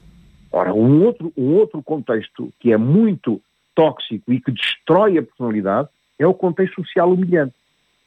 Ora, 0.52 0.74
um 0.74 1.04
outro, 1.04 1.34
um 1.38 1.54
outro 1.56 1.82
contexto 1.82 2.54
que 2.60 2.72
é 2.72 2.78
muito 2.78 3.42
tóxico 3.74 4.32
e 4.32 4.40
que 4.40 4.52
destrói 4.52 5.18
a 5.18 5.24
personalidade 5.24 5.90
é 6.20 6.28
o 6.28 6.34
contexto 6.34 6.76
social 6.86 7.12
humilhante. 7.12 7.56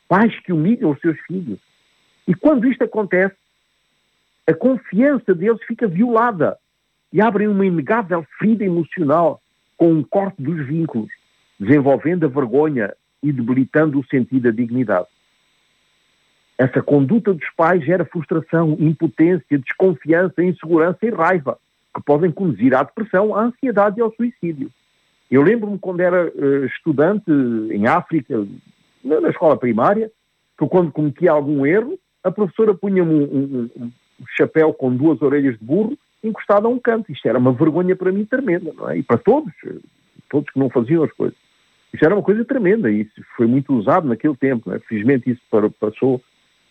Pais 0.09 0.39
que 0.41 0.53
humilham 0.53 0.91
os 0.91 1.01
seus 1.01 1.19
filhos. 1.21 1.59
E 2.27 2.35
quando 2.35 2.67
isto 2.67 2.85
acontece, 2.85 3.37
a 4.47 4.53
confiança 4.53 5.35
deles 5.35 5.63
fica 5.67 5.87
violada 5.87 6.59
e 7.13 7.21
abrem 7.21 7.49
uma 7.49 7.65
inegável 7.65 8.27
ferida 8.39 8.65
emocional 8.65 9.41
com 9.77 9.93
um 9.93 10.03
corte 10.03 10.43
dos 10.43 10.67
vínculos, 10.67 11.11
desenvolvendo 11.59 12.25
a 12.25 12.29
vergonha 12.29 12.95
e 13.23 13.33
debilitando 13.33 13.99
o 13.99 14.07
sentido 14.07 14.45
da 14.45 14.51
dignidade. 14.51 15.07
Essa 16.59 16.83
conduta 16.83 17.33
dos 17.33 17.49
pais 17.57 17.85
gera 17.85 18.05
frustração, 18.05 18.77
impotência, 18.79 19.59
desconfiança, 19.59 20.43
insegurança 20.43 20.99
e 21.03 21.11
raiva, 21.11 21.59
que 21.95 22.03
podem 22.03 22.31
conduzir 22.31 22.75
à 22.75 22.83
depressão, 22.83 23.35
à 23.35 23.45
ansiedade 23.45 23.99
e 23.99 24.03
ao 24.03 24.15
suicídio. 24.15 24.71
Eu 25.31 25.43
lembro-me 25.43 25.79
quando 25.79 26.01
era 26.01 26.27
uh, 26.27 26.65
estudante 26.67 27.31
em 27.71 27.87
África, 27.87 28.47
na, 29.05 29.29
escola 29.29 29.57
primária, 29.57 30.11
que 30.59 30.67
quando 30.67 30.91
cometia 30.91 31.31
algum 31.31 31.67
erro, 31.67 31.99
a 32.23 32.31
professora 32.31 32.75
punha-me 32.75 33.13
um, 33.13 33.23
um, 33.23 33.71
um, 33.77 33.93
chapéu 34.37 34.73
com 34.73 34.95
duas 34.97 35.21
orelhas 35.21 35.59
de 35.59 35.65
burro 35.65 35.97
encostado 36.23 36.67
a 36.67 36.71
um 36.71 36.79
canto. 36.79 37.13
Isto 37.13 37.29
era 37.29 37.39
uma 37.39 37.53
vergonha 37.53 37.95
para 37.95 38.11
mim 38.11 38.25
tremenda, 38.25 38.73
não 38.75 38.89
é? 38.89 38.99
E 38.99 39.03
para 39.03 39.19
todos, 39.19 39.53
todos 40.31 40.51
que 40.51 40.59
não 40.59 40.71
faziam 40.71 41.05
as 41.05 41.13
coisas. 41.13 41.37
Isso 41.93 42.05
era 42.05 42.15
uma 42.15 42.23
coisa 42.23 42.45
tremenda 42.45 42.91
e 42.91 43.03
isso 43.03 43.23
foi 43.37 43.47
muito 43.47 43.73
usado 43.75 44.09
naquele 44.09 44.35
tempo. 44.37 44.73
É? 44.73 44.79
Felizmente 44.81 45.31
isso 45.31 45.43
passou. 45.79 46.21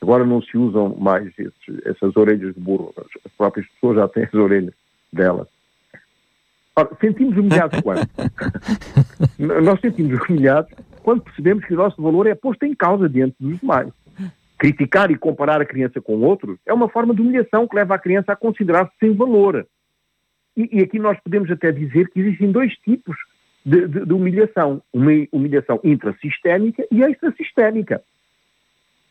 Agora 0.02 0.26
não 0.26 0.42
se 0.42 0.58
usam 0.58 0.98
mais 1.00 1.28
esses, 1.40 1.86
essas 1.86 2.16
orelhas 2.18 2.54
de 2.54 2.60
burro. 2.60 2.94
As 2.98 3.32
próprias 3.38 3.66
pessoas 3.70 3.98
já 3.98 4.08
têm 4.10 4.24
as 4.24 4.34
orelhas 4.34 4.74
delas. 5.14 5.48
Ora, 6.76 6.90
sentimos 7.00 7.38
humilhados 7.38 7.80
quando? 7.82 8.02
Nós 9.64 9.80
sentimos 9.80 10.20
humilhados 10.28 10.74
quando 11.04 11.22
percebemos 11.22 11.66
que 11.66 11.74
o 11.74 11.78
nosso 11.78 12.02
valor 12.02 12.26
é 12.26 12.34
posto 12.34 12.64
em 12.66 12.74
causa 12.74 13.08
diante 13.08 13.36
dos 13.40 13.60
demais. 13.60 13.92
Criticar 14.58 15.12
e 15.12 15.18
comparar 15.18 15.62
a 15.62 15.66
criança 15.66 16.00
com 16.00 16.22
outros 16.22 16.58
é 16.66 16.74
uma 16.74 16.88
forma 16.88 17.14
de 17.14 17.22
humilhação 17.22 17.68
que 17.68 17.76
leva 17.76 17.96
a 17.96 18.00
criança 18.00 18.32
a 18.32 18.36
considerar-se 18.36 18.94
sem 19.00 19.14
valor. 19.14 19.68
E, 20.56 20.80
e, 20.80 20.82
aqui 20.82 21.00
nós 21.00 21.20
podemos 21.20 21.52
até 21.52 21.72
dizer 21.72 22.10
que 22.10 22.20
existem 22.20 22.52
dois 22.52 22.74
tipos 22.78 23.16
de, 23.66 23.88
de, 23.88 24.06
de 24.06 24.14
humilhação. 24.14 24.82
Uma 24.94 25.12
humilhação 25.32 25.80
intrasistémica 25.84 26.86
e 26.90 27.02
extrasistémica. 27.02 28.02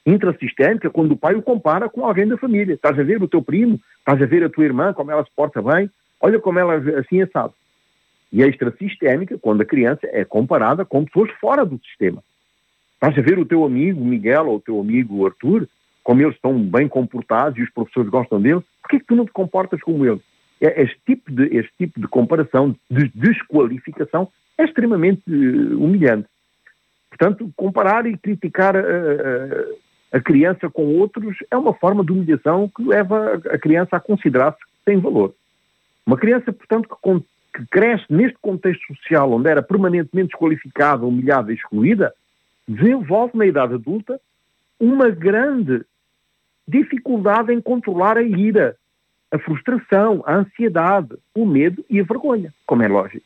Intrasistémica, 0.06 0.88
quando 0.88 1.12
o 1.12 1.16
pai 1.16 1.34
o 1.34 1.42
compara 1.42 1.88
com 1.88 2.06
alguém 2.06 2.26
da 2.26 2.38
família. 2.38 2.74
Estás 2.74 2.98
a 2.98 3.02
ver 3.02 3.22
o 3.22 3.28
teu 3.28 3.42
primo, 3.42 3.78
estás 3.98 4.22
a 4.22 4.26
ver 4.26 4.44
a 4.44 4.48
tua 4.48 4.64
irmã, 4.64 4.92
como 4.92 5.10
ela 5.10 5.24
se 5.24 5.30
porta 5.34 5.60
bem, 5.60 5.90
olha 6.20 6.38
como 6.40 6.58
ela 6.58 6.76
assim 6.98 7.20
é 7.20 7.26
sabe. 7.26 7.54
E 8.32 8.42
a 8.42 8.46
extrasistémica, 8.46 9.38
quando 9.38 9.60
a 9.60 9.66
criança 9.66 10.08
é 10.10 10.24
comparada 10.24 10.84
com 10.84 11.04
pessoas 11.04 11.30
fora 11.40 11.64
do 11.66 11.78
sistema. 11.84 12.22
Estás 12.94 13.18
a 13.18 13.20
ver 13.20 13.38
o 13.38 13.44
teu 13.44 13.64
amigo 13.64 14.02
Miguel 14.04 14.46
ou 14.46 14.56
o 14.56 14.60
teu 14.60 14.80
amigo 14.80 15.26
Arthur, 15.26 15.68
como 16.02 16.22
eles 16.22 16.34
estão 16.34 16.58
bem 16.58 16.88
comportados 16.88 17.58
e 17.58 17.62
os 17.62 17.70
professores 17.70 18.10
gostam 18.10 18.40
deles, 18.40 18.64
porquê 18.80 18.98
que 19.00 19.06
tu 19.06 19.14
não 19.14 19.24
te 19.24 19.32
comportas 19.32 19.80
como 19.80 20.06
eles? 20.06 20.22
É, 20.60 20.82
este, 20.82 20.98
tipo 21.04 21.30
de, 21.30 21.44
este 21.56 21.72
tipo 21.76 22.00
de 22.00 22.06
comparação, 22.08 22.74
de 22.90 23.08
desqualificação, 23.14 24.28
é 24.56 24.64
extremamente 24.64 25.22
uh, 25.28 25.82
humilhante. 25.82 26.28
Portanto, 27.10 27.52
comparar 27.56 28.06
e 28.06 28.16
criticar 28.16 28.76
a, 28.76 28.80
a, 28.80 30.16
a, 30.18 30.20
criança 30.20 30.70
com 30.70 30.98
outros 30.98 31.36
é 31.50 31.56
uma 31.56 31.74
forma 31.74 32.04
de 32.04 32.12
humilhação 32.12 32.70
que 32.74 32.82
leva 32.84 33.34
a 33.50 33.58
criança 33.58 33.96
a 33.96 34.00
considerar-se 34.00 34.60
sem 34.84 34.98
valor. 34.98 35.34
Uma 36.06 36.16
criança, 36.16 36.52
portanto, 36.52 36.88
que, 36.88 37.24
que 37.54 37.66
cresce 37.66 38.04
neste 38.08 38.38
contexto 38.40 38.82
social 38.94 39.32
onde 39.32 39.48
era 39.48 39.62
permanentemente 39.62 40.30
desqualificada, 40.30 41.04
humilhada 41.04 41.52
e 41.52 41.54
excluída, 41.54 42.14
desenvolve 42.66 43.36
na 43.36 43.46
idade 43.46 43.74
adulta 43.74 44.20
uma 44.80 45.10
grande 45.10 45.84
dificuldade 46.66 47.52
em 47.52 47.60
controlar 47.60 48.16
a 48.16 48.22
ira, 48.22 48.76
a 49.30 49.38
frustração, 49.38 50.22
a 50.26 50.36
ansiedade, 50.36 51.16
o 51.34 51.44
medo 51.44 51.84
e 51.88 52.00
a 52.00 52.04
vergonha, 52.04 52.52
como 52.66 52.82
é 52.82 52.88
lógico. 52.88 53.24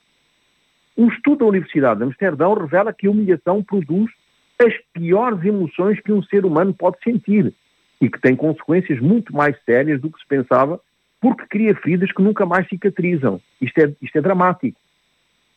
Um 0.97 1.09
estudo 1.09 1.41
da 1.41 1.47
Universidade 1.47 1.99
de 1.99 2.07
Amsterdão 2.07 2.55
revela 2.55 2.93
que 2.93 3.07
a 3.07 3.11
humilhação 3.11 3.63
produz 3.63 4.11
as 4.59 4.73
piores 4.93 5.45
emoções 5.45 6.01
que 6.01 6.13
um 6.13 6.23
ser 6.23 6.47
humano 6.47 6.73
pode 6.73 6.97
sentir 7.05 7.53
e 8.01 8.09
que 8.09 8.21
tem 8.21 8.35
consequências 8.35 8.99
muito 9.01 9.35
mais 9.35 9.57
sérias 9.65 10.01
do 10.01 10.11
que 10.11 10.19
se 10.19 10.27
pensava, 10.27 10.81
porque 11.21 11.47
cria 11.49 11.75
feridas 11.75 12.13
que 12.13 12.23
nunca 12.23 12.45
mais 12.47 12.69
cicatrizam. 12.69 13.41
Isto 13.61 13.79
é, 13.79 13.93
isto 14.03 14.17
é 14.17 14.21
dramático. 14.21 14.79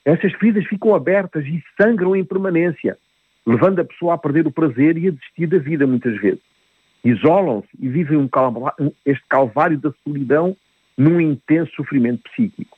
Essas 0.06 0.34
feridas 0.34 0.66
ficam 0.66 0.96
abertas 0.96 1.46
e 1.46 1.64
sangram 1.80 2.16
em 2.16 2.24
permanência 2.24 2.98
levando 3.50 3.80
a 3.80 3.86
pessoa 3.86 4.14
a 4.14 4.18
perder 4.18 4.46
o 4.46 4.52
prazer 4.52 4.96
e 4.98 5.08
a 5.08 5.12
desistir 5.12 5.48
da 5.48 5.58
vida 5.58 5.88
muitas 5.88 6.16
vezes. 6.22 6.42
Isolam-se 7.04 7.70
e 7.80 7.88
vivem 7.88 8.18
um 8.18 8.30
este 9.06 9.24
calvário 9.28 9.80
da 9.80 9.92
solidão 10.04 10.56
num 10.96 11.20
intenso 11.20 11.72
sofrimento 11.76 12.22
psíquico. 12.30 12.78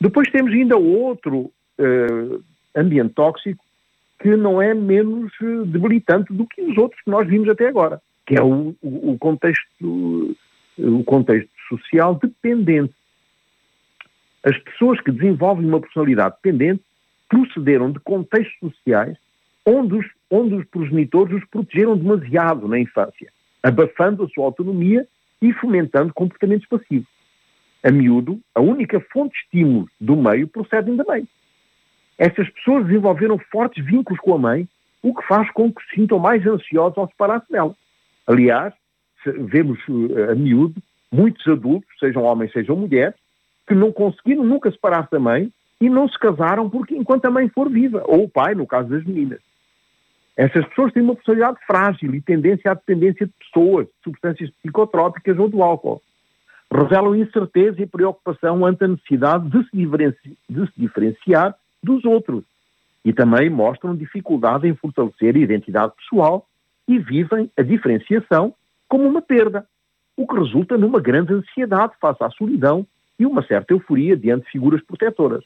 Depois 0.00 0.30
temos 0.30 0.52
ainda 0.52 0.76
outro 0.76 1.50
uh, 1.78 2.44
ambiente 2.76 3.14
tóxico 3.14 3.64
que 4.20 4.36
não 4.36 4.60
é 4.60 4.74
menos 4.74 5.32
eh, 5.40 5.64
debilitante 5.64 6.30
do 6.30 6.46
que 6.46 6.60
os 6.60 6.76
outros 6.76 7.00
que 7.02 7.10
nós 7.10 7.26
vimos 7.26 7.48
até 7.48 7.68
agora, 7.68 8.02
que 8.26 8.38
é 8.38 8.42
o, 8.42 8.76
o 8.82 9.16
contexto, 9.18 10.36
o 10.78 11.02
contexto 11.04 11.48
social 11.70 12.14
dependente. 12.16 12.94
As 14.44 14.56
pessoas 14.58 15.00
que 15.00 15.10
desenvolvem 15.10 15.66
uma 15.66 15.80
personalidade 15.80 16.36
dependente 16.36 16.82
procederam 17.28 17.92
de 17.92 18.00
contextos 18.00 18.58
sociais 18.58 19.16
onde 19.64 19.94
os, 19.94 20.06
onde 20.30 20.54
os 20.54 20.64
progenitores 20.66 21.34
os 21.34 21.48
protegeram 21.48 21.96
demasiado 21.96 22.66
na 22.66 22.78
infância, 22.78 23.32
abafando 23.62 24.24
a 24.24 24.28
sua 24.28 24.44
autonomia 24.44 25.06
e 25.40 25.52
fomentando 25.52 26.12
comportamentos 26.12 26.66
passivos. 26.66 27.08
A 27.82 27.90
miúdo, 27.90 28.40
a 28.54 28.60
única 28.60 29.00
fonte 29.12 29.32
de 29.32 29.38
estímulo 29.44 29.88
do 30.00 30.16
meio 30.16 30.48
procedem 30.48 30.96
da 30.96 31.04
mãe. 31.04 31.26
Essas 32.18 32.48
pessoas 32.50 32.86
desenvolveram 32.86 33.38
fortes 33.50 33.84
vínculos 33.84 34.20
com 34.20 34.34
a 34.34 34.38
mãe, 34.38 34.68
o 35.02 35.14
que 35.14 35.26
faz 35.26 35.50
com 35.52 35.72
que 35.72 35.82
se 35.84 35.94
sintam 35.94 36.18
mais 36.18 36.46
ansiosos 36.46 36.98
ao 36.98 37.08
separar-se 37.08 37.50
dela. 37.50 37.74
Aliás, 38.26 38.74
vemos 39.24 39.78
eh, 39.88 40.32
a 40.32 40.34
miúdo 40.34 40.82
muitos 41.12 41.46
adultos, 41.46 41.88
sejam 41.98 42.22
homens, 42.22 42.52
sejam 42.52 42.76
mulheres, 42.76 43.14
que 43.66 43.74
não 43.74 43.92
conseguiram 43.92 44.44
nunca 44.44 44.70
separar-se 44.70 45.10
da 45.10 45.18
mãe 45.18 45.50
e 45.80 45.88
não 45.88 46.08
se 46.08 46.18
casaram 46.18 46.68
porque 46.68 46.94
enquanto 46.94 47.24
a 47.26 47.30
mãe 47.30 47.48
for 47.48 47.70
viva, 47.70 48.02
ou 48.06 48.24
o 48.24 48.28
pai, 48.28 48.54
no 48.54 48.66
caso 48.66 48.88
das 48.88 49.04
meninas. 49.04 49.40
Essas 50.36 50.66
pessoas 50.68 50.92
têm 50.92 51.02
uma 51.02 51.14
personalidade 51.14 51.58
frágil 51.66 52.14
e 52.14 52.20
tendência 52.20 52.70
à 52.70 52.74
dependência 52.74 53.26
de 53.26 53.32
pessoas, 53.32 53.86
de 53.86 53.92
substâncias 54.04 54.50
psicotrópicas 54.62 55.38
ou 55.38 55.48
do 55.48 55.62
álcool. 55.62 56.00
Revelam 56.72 57.16
incerteza 57.16 57.82
e 57.82 57.86
preocupação 57.86 58.64
ante 58.64 58.84
a 58.84 58.88
necessidade 58.88 59.50
de 59.50 59.62
se, 59.68 60.38
de 60.48 60.66
se 60.66 60.72
diferenciar 60.76 61.54
dos 61.82 62.04
outros. 62.04 62.44
E 63.04 63.12
também 63.12 63.50
mostram 63.50 63.96
dificuldade 63.96 64.68
em 64.68 64.74
fortalecer 64.74 65.34
a 65.34 65.40
identidade 65.40 65.92
pessoal 65.96 66.46
e 66.86 66.98
vivem 66.98 67.50
a 67.56 67.62
diferenciação 67.62 68.54
como 68.88 69.06
uma 69.06 69.22
perda, 69.22 69.66
o 70.22 70.26
que 70.26 70.38
resulta 70.38 70.76
numa 70.76 71.00
grande 71.00 71.32
ansiedade 71.32 71.92
face 72.00 72.22
à 72.22 72.30
solidão 72.30 72.86
e 73.18 73.26
uma 73.26 73.44
certa 73.46 73.72
euforia 73.72 74.16
diante 74.16 74.44
de 74.44 74.50
figuras 74.50 74.82
protetoras. 74.82 75.44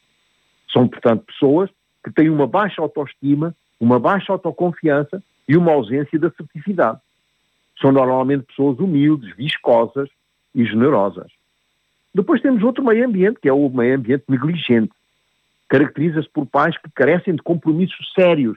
São, 0.72 0.88
portanto, 0.88 1.24
pessoas 1.26 1.70
que 2.02 2.12
têm 2.12 2.28
uma 2.28 2.46
baixa 2.46 2.82
autoestima 2.82 3.54
uma 3.80 3.98
baixa 3.98 4.32
autoconfiança 4.32 5.22
e 5.48 5.56
uma 5.56 5.72
ausência 5.72 6.18
de 6.18 6.26
assertividade. 6.26 7.00
São 7.80 7.92
normalmente 7.92 8.44
pessoas 8.44 8.78
humildes, 8.78 9.34
viscosas 9.36 10.08
e 10.54 10.64
generosas. 10.64 11.30
Depois 12.14 12.40
temos 12.40 12.62
outro 12.62 12.84
meio 12.84 13.06
ambiente, 13.06 13.40
que 13.40 13.48
é 13.48 13.52
o 13.52 13.68
meio 13.68 13.96
ambiente 13.96 14.24
negligente. 14.28 14.92
Caracteriza-se 15.68 16.28
por 16.28 16.46
pais 16.46 16.76
que 16.78 16.88
carecem 16.94 17.34
de 17.34 17.42
compromissos 17.42 18.12
sérios 18.14 18.56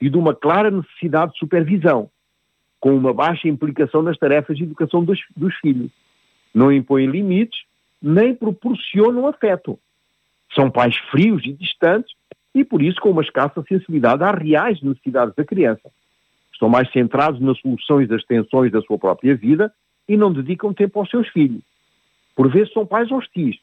e 0.00 0.10
de 0.10 0.16
uma 0.16 0.34
clara 0.34 0.70
necessidade 0.70 1.32
de 1.32 1.38
supervisão, 1.38 2.10
com 2.80 2.96
uma 2.96 3.12
baixa 3.12 3.46
implicação 3.46 4.02
nas 4.02 4.16
tarefas 4.16 4.56
de 4.56 4.64
educação 4.64 5.04
dos, 5.04 5.20
dos 5.36 5.54
filhos. 5.56 5.90
Não 6.54 6.72
impõem 6.72 7.06
limites, 7.06 7.60
nem 8.02 8.34
proporcionam 8.34 9.26
afeto. 9.28 9.78
São 10.54 10.70
pais 10.70 10.96
frios 11.10 11.44
e 11.44 11.52
distantes 11.52 12.12
e, 12.54 12.64
por 12.64 12.82
isso, 12.82 13.00
com 13.00 13.10
uma 13.10 13.22
escassa 13.22 13.62
sensibilidade 13.68 14.24
às 14.24 14.36
reais 14.36 14.82
necessidades 14.82 15.34
da 15.34 15.44
criança. 15.44 15.90
Estão 16.52 16.68
mais 16.68 16.90
centrados 16.90 17.40
nas 17.40 17.58
soluções 17.60 18.08
das 18.08 18.24
tensões 18.24 18.72
da 18.72 18.80
sua 18.82 18.98
própria 18.98 19.36
vida 19.36 19.72
e 20.08 20.16
não 20.16 20.32
dedicam 20.32 20.72
tempo 20.72 20.98
aos 20.98 21.08
seus 21.08 21.28
filhos. 21.28 21.62
Por 22.34 22.50
vezes 22.50 22.72
são 22.72 22.86
pais 22.86 23.10
hostis. 23.12 23.58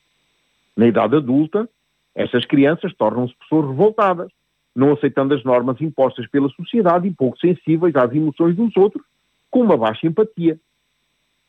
Na 0.75 0.88
idade 0.88 1.15
adulta, 1.15 1.67
essas 2.15 2.45
crianças 2.45 2.93
tornam-se 2.93 3.36
pessoas 3.36 3.67
revoltadas, 3.67 4.32
não 4.78 4.94
aceitando 4.94 5.34
as 5.34 5.44
normas 5.44 5.82
impostas 5.82 6.28
pela 6.28 6.48
sociedade 6.50 7.08
e 7.08 7.13
pouco 7.13 7.40
sensíveis 7.40 7.96
às 7.96 8.13
emoções 8.13 8.56
dos 8.56 8.78
outros, 8.78 9.04
com 9.50 9.62
uma 9.62 9.76
baixa 9.76 10.06
empatia. 10.06 10.60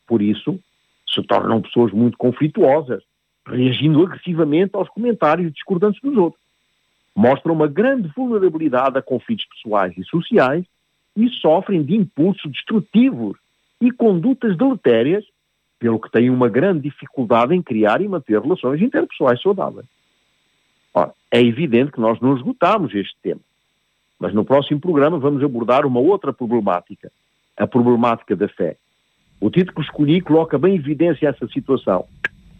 Por 0.07 0.19
isso, 0.19 0.59
se 1.07 1.21
tornam 1.21 1.61
pessoas 1.61 1.93
muito 1.93 2.17
conflituosas, 2.17 3.03
reagindo 3.45 4.01
agressivamente 4.01 4.71
aos 4.73 4.89
comentários 4.89 5.53
discordantes 5.53 6.01
dos 6.01 6.17
outros. 6.17 6.41
Mostram 7.15 7.53
uma 7.53 7.67
grande 7.67 8.07
vulnerabilidade 8.15 8.97
a 8.97 9.01
conflitos 9.01 9.45
pessoais 9.45 9.95
e 9.95 10.03
sociais 10.05 10.65
e 11.15 11.29
sofrem 11.29 11.83
de 11.83 11.95
impulsos 11.95 12.51
destrutivos 12.51 13.37
e 13.79 13.91
condutas 13.91 14.57
deletérias, 14.57 15.23
pelo 15.77 15.99
que 15.99 16.09
têm 16.09 16.31
uma 16.31 16.49
grande 16.49 16.81
dificuldade 16.81 17.53
em 17.53 17.61
criar 17.61 18.01
e 18.01 18.07
manter 18.07 18.41
relações 18.41 18.81
interpessoais 18.81 19.39
saudáveis. 19.39 19.85
Ora, 20.93 21.13
é 21.31 21.41
evidente 21.41 21.91
que 21.91 21.99
nós 21.99 22.19
não 22.19 22.35
esgotamos 22.35 22.93
este 22.93 23.15
tema, 23.21 23.41
mas 24.19 24.33
no 24.33 24.43
próximo 24.43 24.79
programa 24.79 25.19
vamos 25.19 25.43
abordar 25.43 25.85
uma 25.85 25.99
outra 25.99 26.33
problemática, 26.33 27.11
a 27.57 27.67
problemática 27.67 28.35
da 28.35 28.47
fé. 28.47 28.77
O 29.39 29.49
título 29.49 29.75
que 29.75 29.81
escolhi 29.81 30.21
coloca 30.21 30.57
bem 30.57 30.75
em 30.75 30.79
evidência 30.79 31.29
essa 31.29 31.47
situação. 31.47 32.05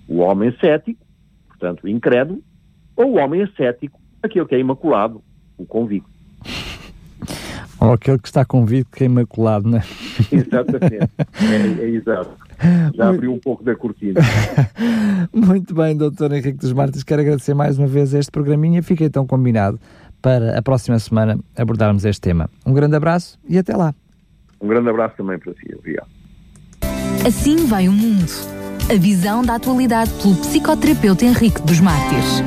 O 0.08 0.20
homem 0.20 0.56
cético, 0.60 1.06
portanto 1.48 1.88
incrédulo, 1.88 2.42
ou 2.96 3.14
o 3.14 3.18
homem 3.18 3.42
ascético, 3.42 4.00
aquele 4.22 4.46
que 4.46 4.56
é 4.56 4.60
imaculado, 4.60 5.22
o 5.58 5.66
convicto. 5.66 6.19
Ou 7.80 7.94
aquele 7.94 8.20
que 8.20 8.28
está 8.28 8.44
convicto 8.44 8.96
que 8.98 9.04
é 9.04 9.06
imaculado, 9.06 9.70
não 9.70 9.78
é? 9.78 9.84
Exatamente, 10.32 11.10
é, 11.42 11.84
é 11.84 11.90
exato. 11.90 12.32
Já 12.62 12.82
Muito... 12.82 13.02
abriu 13.04 13.34
um 13.34 13.40
pouco 13.40 13.64
da 13.64 13.76
cortina. 13.76 14.20
Muito 15.32 15.74
bem, 15.74 15.96
doutor 15.96 16.32
Henrique 16.34 16.58
dos 16.58 16.74
Martins, 16.74 17.04
quero 17.04 17.22
agradecer 17.22 17.54
mais 17.54 17.78
uma 17.78 17.88
vez 17.88 18.14
este 18.14 18.32
programinha. 18.32 18.84
Fica 18.84 19.06
então 19.06 19.26
combinado 19.26 19.80
para 20.22 20.58
a 20.58 20.62
próxima 20.62 21.00
semana 21.00 21.40
abordarmos 21.56 22.04
este 22.04 22.22
tema. 22.22 22.50
Um 22.66 22.74
grande 22.74 22.96
abraço 22.96 23.40
e 23.48 23.58
até 23.58 23.76
lá. 23.76 23.94
Um 24.60 24.68
grande 24.68 24.90
abraço 24.90 25.16
também 25.16 25.40
para 25.40 25.54
si. 25.54 25.74
Obrigado. 25.78 26.08
Assim 27.26 27.66
vai 27.66 27.88
o 27.88 27.94
mundo. 27.94 28.30
A 28.92 28.98
visão 28.98 29.44
da 29.44 29.56
atualidade 29.56 30.12
pelo 30.22 30.36
psicoterapeuta 30.36 31.24
Henrique 31.24 31.62
dos 31.62 31.80
Mártires. 31.80 32.44